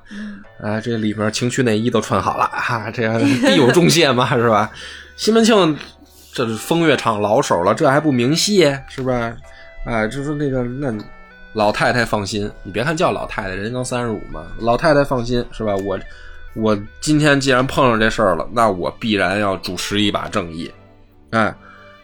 [0.62, 4.70] 哎，这里面情趣内衣都穿好了，哈、这样必 有重谢嘛，是吧？
[5.16, 5.78] 西门庆
[6.38, 9.35] 这是风月场老手了，这还不明谢，是吧？
[9.85, 10.93] 哎，就是那个那
[11.53, 15.75] 老太太放心，你别看叫老太太，人家刚三十五嘛，老太太放心，是吧？
[15.77, 15.99] 我
[16.53, 20.71] 我今天既然碰上这事儿了，那我必然要主持一把正义，
[21.31, 21.51] 哎。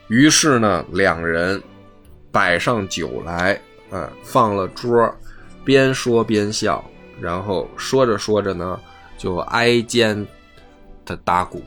[0.08, 1.62] 于是呢，两人
[2.32, 3.60] 摆上酒来，
[3.92, 5.16] 嗯，放了桌，
[5.64, 6.84] 边说边笑，
[7.22, 8.80] 然后说着说着呢，
[9.16, 10.26] 就挨肩
[11.06, 11.62] 的打鼓，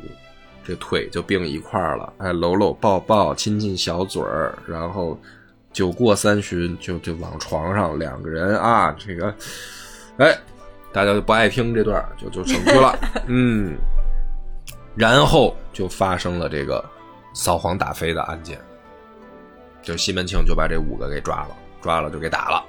[0.67, 5.17] 这腿就并一块儿了，哎，搂搂抱抱，亲亲小嘴儿，然后
[5.73, 9.33] 酒过三巡，就就往床上，两个人啊，这个，
[10.17, 10.37] 哎，
[10.93, 12.99] 大家就不爱听这段儿，就就省去了，
[13.29, 13.77] 嗯，
[14.97, 16.85] 然后就发生了这个
[17.33, 18.59] 扫黄打非的案件，
[19.83, 22.65] 就西门庆就把这五个给抓了，抓了就给打了，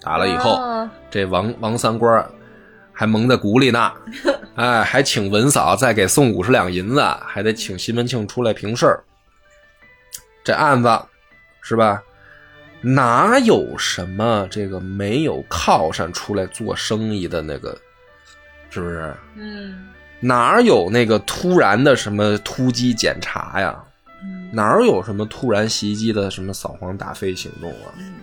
[0.00, 2.24] 打了以后，哦这王王三官
[3.02, 3.92] 还蒙在鼓里呢，
[4.54, 9.02] 哎，还请文嫂再给送五十两银子，还得请西门庆出来平事儿。
[10.44, 10.88] 这案子
[11.62, 12.00] 是吧？
[12.80, 17.76] 哪有什么这个没有靠山出来做生意的那个，
[18.70, 19.12] 是不是？
[19.34, 19.88] 嗯
[20.20, 23.76] 哪有那个突然的什么突击检查呀？
[24.22, 27.90] 嗯哪有什么突然袭击的什么扫黄打非行动啊？
[27.98, 28.14] 嗯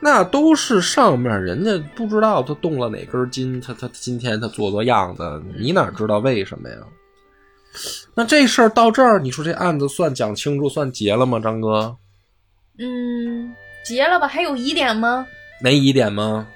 [0.00, 6.76] 那都是上面人家不知道他动了哪根筋，他他今天他做做样子，你哪知道为什么呀？
[8.14, 11.38] 那这事儿到这儿，你说这案子算讲清楚，算结了吗？
[11.38, 11.96] 张哥，
[12.78, 14.26] 嗯，结了吧？
[14.26, 15.26] 还有疑点吗？
[15.60, 16.48] 没疑点吗？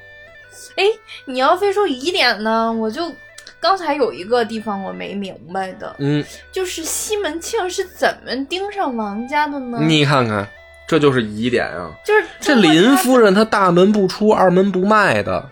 [0.76, 0.84] 哎，
[1.26, 3.12] 你要非说疑点呢，我就
[3.60, 9.78] 刚才有一个地方我没明白的，嗯，就是西门庆是怎么盯上王家的呢？
[9.82, 10.48] 你看看，
[10.86, 11.90] 这就是疑点啊！
[12.04, 15.48] 就是这林夫人她大门不出二门不迈的，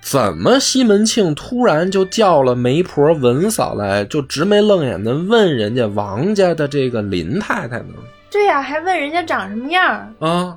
[0.00, 7.94] 怎么西门庆突然就叫了媒婆文嫂来，就直眉愣眼的问人家王家的这个林太太呢？
[8.30, 10.14] 对呀、还问人家长什么样。
[10.18, 10.56] 啊，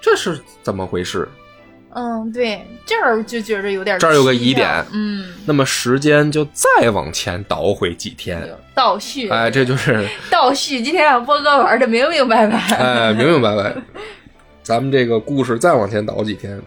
[0.00, 1.28] 这是怎么回事？
[1.92, 12.56] 嗯，对，这儿就觉着有点这儿有个疑点嗯，那么时间就再往前倒回几天，倒叙，哎，这就是倒叙，今天让波哥玩的明明白白。
[12.76, 13.74] 哎，明明白白。
[14.62, 16.62] 咱们这个故事再往前倒几天，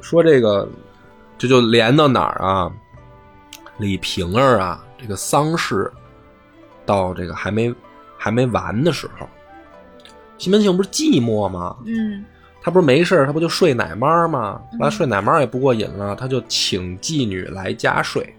[0.00, 0.68] 说这个，
[1.38, 2.70] 这就连到哪儿啊？
[3.78, 5.90] 李瓶儿啊，这个丧事
[6.84, 7.72] 到这个还没
[8.18, 9.28] 还没完的时候，
[10.38, 11.76] 西门庆不是寂寞吗？
[11.86, 12.24] 嗯
[12.62, 14.60] 他不是没事儿他不就睡奶妈吗？
[14.78, 18.34] 后来睡奶妈也不过瘾了，他就请妓女来家睡。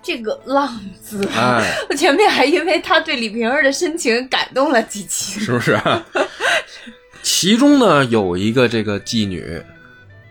[0.00, 5.40] 这个浪子，哎， 我前面还因为他对李瓶儿的深情感动了几期。
[5.40, 5.78] 是不是？
[7.22, 9.60] 其中呢有一个这个妓女，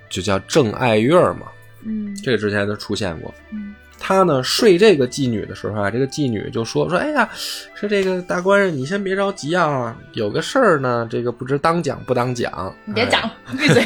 [0.10, 1.48] 就叫郑爱月嘛，
[1.84, 3.32] 嗯这个之前都出现过。
[3.52, 3.67] 嗯
[4.00, 7.30] 他呢睡这个妓女的时候啊，这个妓女就说说，哎呀，
[7.76, 12.74] 说这个大官人，你先别着急啊，有个事儿呢，这个不知当讲不当讲。
[12.86, 13.86] 你别讲，闭嘴，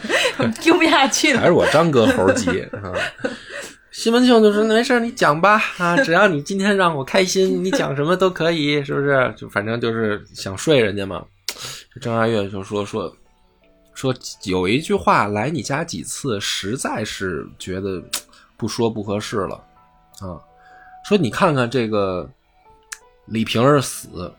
[0.60, 1.46] 听不下去了，还。
[1.46, 2.48] 是我张哥猴急
[2.82, 2.92] 啊。
[3.92, 9.34] 西门庆就说：“没事你讲吧，啊，只要你今天让我开心，你讲什么都可以，是不是？
[9.36, 11.22] 就反正就是想睡人家嘛。”
[11.92, 13.12] 这郑爱月就说说
[13.92, 18.00] 说有一句话，来你家几次，实在是觉得
[18.60, 19.54] 不说不合适了
[20.20, 20.36] 啊。
[21.06, 22.28] 说你看看这个
[23.24, 24.30] 李瓶儿死，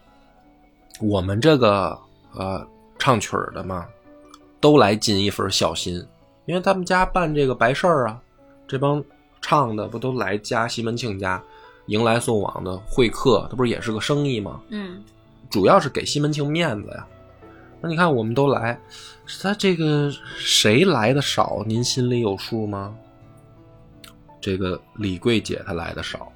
[1.00, 1.98] 我们这个
[2.36, 2.64] 呃
[3.00, 3.88] 唱曲儿的嘛，
[4.60, 5.96] 都来尽一份孝心，
[6.46, 8.22] 因为他们家办这个白事儿啊，
[8.68, 9.04] 这帮
[9.42, 11.42] 唱的不都来家西门庆家
[11.88, 14.62] 迎来送往的会客，这不是也是个生意吗？
[14.70, 15.04] 嗯
[15.50, 17.08] 主要是给西门庆面子呀。
[17.82, 18.80] 那你看我们都来，
[19.42, 22.96] 他这个谁来的少，您心里有数吗？
[24.42, 26.32] 这个李桂姐她来的少。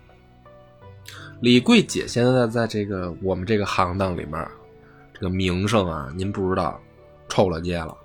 [1.42, 4.48] 李桂姐现在在这个我们这个行当里面，
[5.14, 6.80] 这个名声啊，您不知道，
[7.28, 7.96] 臭了街了。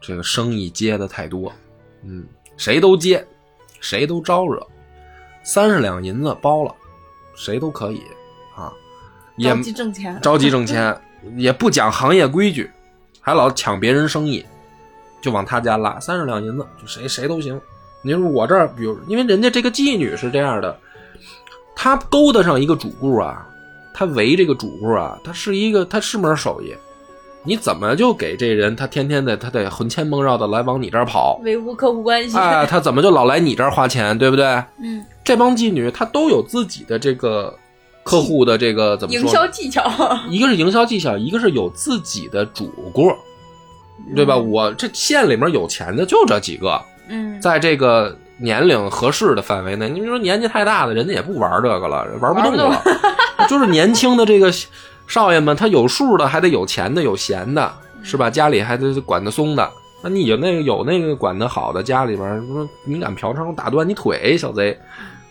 [0.00, 1.52] 这个生意接的太多，
[2.02, 2.26] 嗯，
[2.56, 3.26] 谁都接，
[3.80, 4.66] 谁都招惹，
[5.42, 6.74] 三十两银子包了，
[7.34, 8.02] 谁都可以
[8.56, 8.72] 啊，
[9.36, 10.98] 也着急挣钱，着急挣钱，
[11.36, 12.70] 也不讲行业规矩，
[13.20, 14.44] 还老抢别人生意，
[15.20, 17.60] 就往他家拉三十两银子，就谁谁都行。
[18.02, 20.76] 你说我这儿，比如因为人家这个妓女是这样的，
[21.74, 23.46] 她勾搭上一个主顾啊，
[23.92, 26.74] 她围这个主顾啊，她是一个她是门手艺，
[27.44, 32.36] 你怎么就给这人他天天的他得魂牵梦绕的来往你这儿跑，维护客户关系。
[32.36, 34.46] 哎，他怎么就老来你这儿花钱，对不对？
[34.82, 37.54] 嗯这帮妓女她都有自己的这个
[38.02, 39.22] 客户的这个怎么说？
[39.22, 39.82] 营销技巧。
[40.28, 43.10] 一个是营销技巧，一个是有自己的主顾，
[44.14, 44.34] 对吧？
[44.34, 52.82] 嗯我这县里面有钱的就这几个，嗯，在这个年龄合适的范围内，你比如说年纪太大的，人家也不玩这个了，玩不动了。
[53.48, 54.50] 就是年轻的这个
[55.06, 58.30] 少爷们，他有数的，还得有钱的，有闲的，是吧？
[58.30, 59.68] 家里还得管得松的。
[60.02, 64.78] 那你有那个有那个管得好的，家里边说你敢嫖娼，我打断你腿，小贼，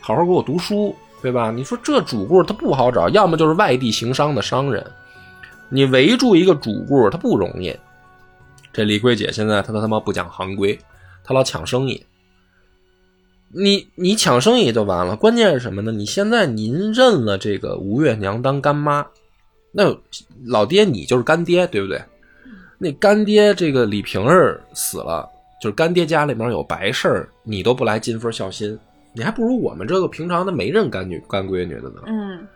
[0.02, 1.50] 好好给我读书，对吧？
[1.50, 4.86] 你说这主顾他不好找，要么就是外地行商的商人，
[5.70, 7.76] 你围住一个主顾他不容易。
[8.72, 10.78] 这李桂姐现在她他妈不讲行规，
[11.24, 12.06] 她老抢生意。
[13.52, 15.92] 你你抢生意就完了，关键是什么呢？
[15.92, 19.04] 你现在您认了这个吴月娘当干妈，
[19.72, 19.96] 那
[20.46, 22.00] 老爹你就是干爹，对不对？
[22.78, 25.28] 那干爹这个李瓶儿死了，
[25.60, 28.78] 就是干爹家里面有白事儿，你都不来尽份孝心，
[29.14, 32.48] 你还不如我们这个平常的没认干女干闺女的呢，嗯，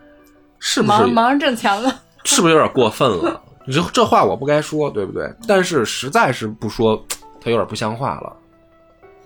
[0.59, 1.09] 是不是忙？
[1.11, 2.03] 忙着挣钱了。
[2.23, 3.41] 是不是有点过分了？
[3.65, 5.33] 你这这话我不该说，对不对？
[5.47, 7.03] 但是实在是不说，
[7.41, 8.37] 他有点不像话了。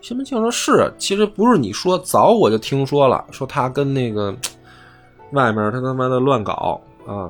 [0.02, 4.34] 西门庆说：“是，其实不是你说，早我就听说了，说他跟那个
[5.32, 7.30] 外面他他妈的乱搞啊，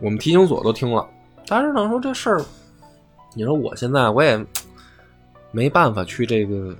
[0.00, 1.06] 我们提刑所都听了。
[1.46, 2.42] 但是呢，说这事儿，
[3.34, 4.42] 你说我现在我也
[5.50, 6.74] 没办法去这个，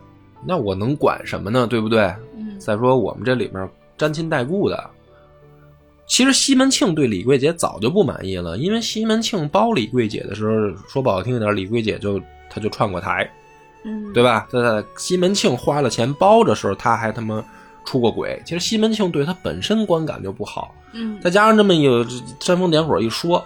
[0.46, 1.66] 那我能管什么呢？
[1.66, 2.02] 对不对？
[2.36, 4.88] 嗯再说我们这里面沾亲带故的，
[6.06, 13.28] 其实西门庆对李桂姐早就不满意了，因为西门庆包李桂姐的时候，说不好听一点，李桂姐就她就串过台，
[13.84, 14.46] 嗯，对吧？
[14.50, 17.44] 在西门庆花了钱包的时候，他还他妈
[17.84, 18.40] 出过轨。
[18.46, 22.04] 其实西门庆对他本身观感就不好，嗯再加上这么有
[22.40, 23.44] 煽风点火一说，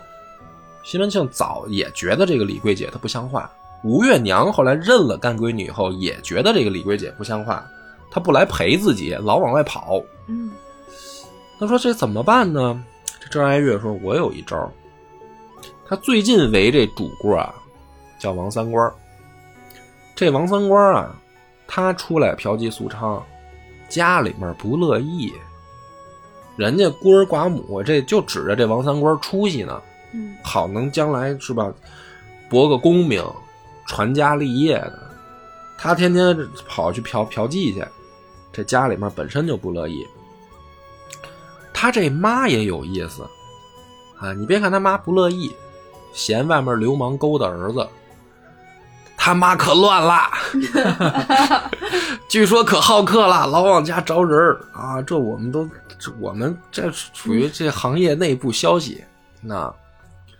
[0.84, 3.50] 西门庆早也觉得这个李桂姐她不像话。
[3.84, 7.64] 吴月娘后来认了干闺女以后，也觉得这个李桂姐不像话，
[8.10, 10.02] 她不来陪自己，老往外跑。
[10.28, 10.50] 嗯
[11.58, 12.84] 他说这怎么办呢？
[13.18, 14.70] 这郑爱月说：“我有一招。
[15.88, 17.54] 他最近围这主顾啊，
[18.18, 18.92] 叫王三官儿。
[20.16, 21.14] 这王三官啊，
[21.68, 23.22] 他出来嫖妓宿娼，
[23.86, 25.30] 家里面不乐意，
[26.56, 29.80] 人家孤儿寡母，这就指着这王三官出息呢，
[30.14, 31.70] 嗯好能将来是吧，
[32.48, 33.22] 博个功名，
[33.86, 34.98] 传家立业的。
[35.76, 36.34] 他天天
[36.66, 37.84] 跑去嫖嫖妓去，
[38.50, 40.06] 这家里面本身就不乐意。
[41.74, 43.22] 他这妈也有意思
[44.18, 44.32] 啊！
[44.32, 45.54] 你别看他妈不乐意，
[46.14, 47.86] 嫌外面流氓勾搭儿子，
[49.26, 50.30] 他妈可乱啦，
[52.30, 55.02] 据说可好客了，老往家招人儿啊！
[55.02, 55.68] 这我们都，
[55.98, 59.02] 这我们这属于这行业内部消息，
[59.40, 59.68] 那。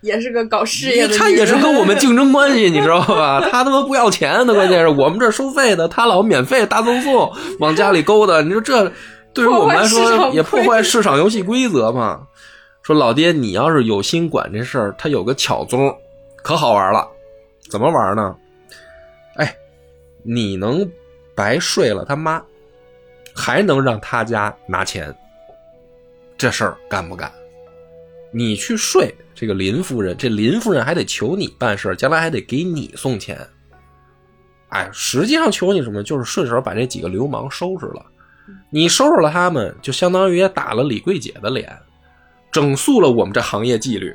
[0.03, 1.19] 也是个搞事业的。
[1.19, 1.99] 他也是跟我们。
[1.99, 3.41] 竞争关系，你知道吧？
[3.51, 7.29] 他他妈不要钱的，关键是我们这收费的，他老免费大赠送，
[7.59, 8.41] 往家里勾搭。
[8.41, 8.93] 你说这
[9.35, 12.21] 对于我们来说场也破坏市场游戏规则嘛？
[12.85, 15.93] 说老爹，你要是有心管这事儿，他有个巧宗，
[16.45, 17.05] 可好玩了。
[17.69, 18.33] 怎么玩呢？
[20.27, 20.91] 你能
[21.35, 22.43] 白睡了他妈，
[23.35, 25.15] 还能让他家拿钱，
[26.37, 27.31] 这事儿干不干？
[28.33, 33.39] 你去睡这个林夫人，这林夫人还得求你办事，将来还得给你送钱。
[34.71, 36.03] 哎，实际上求你什么？
[36.03, 38.05] 就是顺手把这几个流氓收拾了。
[38.69, 41.73] 你收拾了他们，就相当于也打了李桂姐的脸，
[42.51, 44.15] 整肃了我们这行业纪律。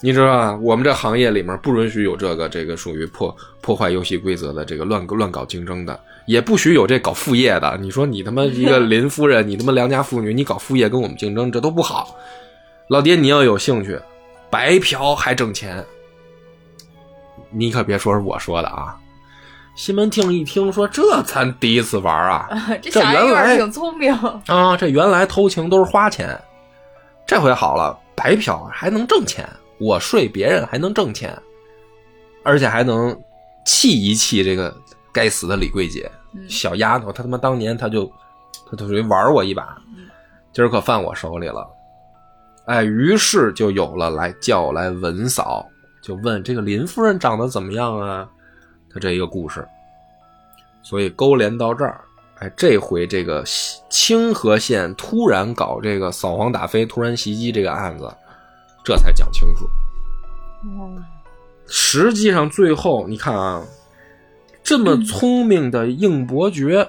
[0.00, 0.56] 你知道吧？
[0.62, 7.76] 我们这行业里面不允许有这个这个属于破破坏游戏规则的这个乱乱搞竞争的，也不许有这搞副业的。
[7.80, 12.14] 你说你他妈一个林夫人，你他妈良家妇女，你搞副业跟我们竞争，这都不好。
[12.86, 14.00] 老爹，你要有兴趣，
[14.48, 15.84] 白嫖还挣钱，
[17.50, 18.96] 你可别说是我说的啊。
[19.74, 22.48] 西门庆一听说这咱第一次玩啊，
[22.80, 24.12] 这这小来挺聪明。
[24.46, 26.40] 啊，这原来偷情都是花钱，
[27.26, 29.48] 这回好了，白嫖还能挣钱，
[29.78, 31.36] 我睡别人还能挣钱，
[32.42, 33.18] 而且还能
[33.64, 34.76] 气一气这个
[35.12, 38.10] 该死的李桂姐，嗯小丫头，她他妈当年她就
[38.70, 39.76] 她就属于玩我一把，
[40.52, 41.66] 今儿可犯我手里了，
[42.66, 45.66] 哎，于是就有了来叫来文嫂，
[46.02, 48.28] 就问这个林夫人长得怎么样啊？
[48.92, 49.66] 他这一个故事，
[50.82, 52.00] 所以勾连到这儿。
[52.40, 53.44] 哎，这回这个
[53.90, 58.08] 清河县突然搞这个扫黄打非、突然袭击这个案子，
[58.88, 59.68] 这才讲清楚。
[60.64, 61.04] 嗯
[61.66, 63.62] 实际上最后你看啊，
[64.62, 66.88] 这么聪明的应伯爵，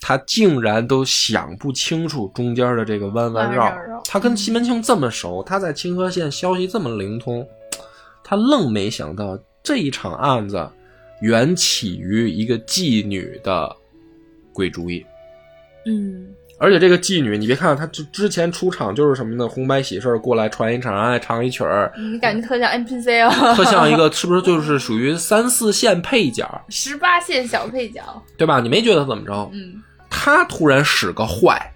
[0.00, 4.02] 他竟然都想不清楚中间的这个弯弯绕弯绕绕。
[4.06, 7.46] 他跟西门庆这么熟，他在清河县消息这么灵通，
[8.24, 10.66] 他愣没想到这一场案子
[11.20, 13.76] 缘起于一个妓女的
[14.54, 15.04] 鬼主意。
[15.84, 16.26] 嗯
[16.58, 19.48] 而且这个妓女，你别看她之之前出场就是什么呢？
[19.48, 28.02] 红白喜事儿过来传一场，爱唱一曲儿，你感觉特像 NPC 哦， 特像一个 是不是就是属于三四线配角，十八线小配角。
[28.36, 28.60] 对吧？
[28.60, 29.50] 你没觉得怎么着？
[29.52, 31.70] 嗯他突然使个坏，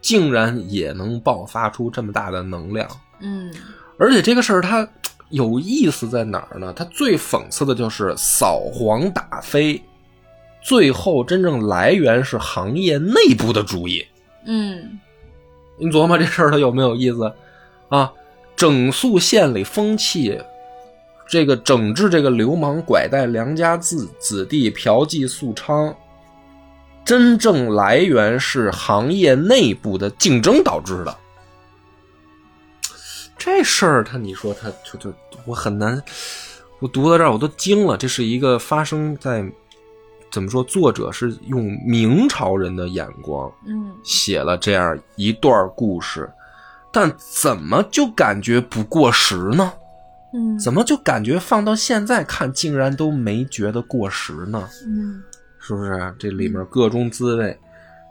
[0.00, 2.86] 竟然也能爆发出这么大的能量。
[3.20, 3.50] 嗯
[3.98, 4.86] 而且这个事儿它
[5.30, 6.72] 有意思在哪儿呢？
[6.76, 9.82] 它最讽刺的就是扫黄打非，
[10.66, 14.04] 最后真正来源是行业内部的主意。
[14.46, 14.98] 嗯
[15.78, 17.32] 你琢磨这事儿它有没有意思
[17.88, 18.12] 啊？
[18.56, 20.40] 整肃县里风气，
[21.28, 25.94] 这个整治这个流氓拐带良家子子弟嫖妓素娼，
[27.04, 31.16] 真正来源是行业内部的竞争导致的。
[33.38, 35.14] 这事儿，他你说他就就
[35.44, 36.02] 我很难，
[36.80, 37.96] 我读到这儿我都惊了。
[37.96, 39.44] 这是一个发生在
[40.30, 40.62] 怎么说？
[40.64, 46.30] 作者是用明朝人的眼光嗯写了这样一段故事，
[46.92, 49.72] 但怎么就感觉不过时呢？
[50.34, 54.68] 嗯怎么就感觉放到现在看，竟然都没觉得过时呢？
[54.86, 55.22] 嗯
[55.58, 56.14] 是不是？
[56.18, 57.58] 这里面各种滋味，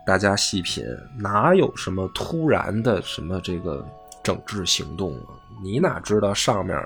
[0.05, 0.83] 大家细品，
[1.17, 3.85] 哪有什么突然的什么这个
[4.23, 5.37] 整治行动啊？
[5.63, 6.77] 你哪知道上面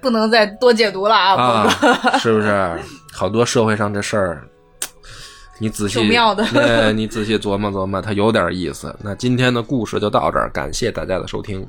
[0.00, 2.78] 不能再多解读了啊，啊。，是不是？
[3.12, 4.48] 好多社会上这事儿，
[5.58, 8.94] 你仔细挺妙的 哎，你仔细琢磨琢磨，它有点意思。
[9.02, 11.66] 那今天的故事就到这儿，感谢大家的收听。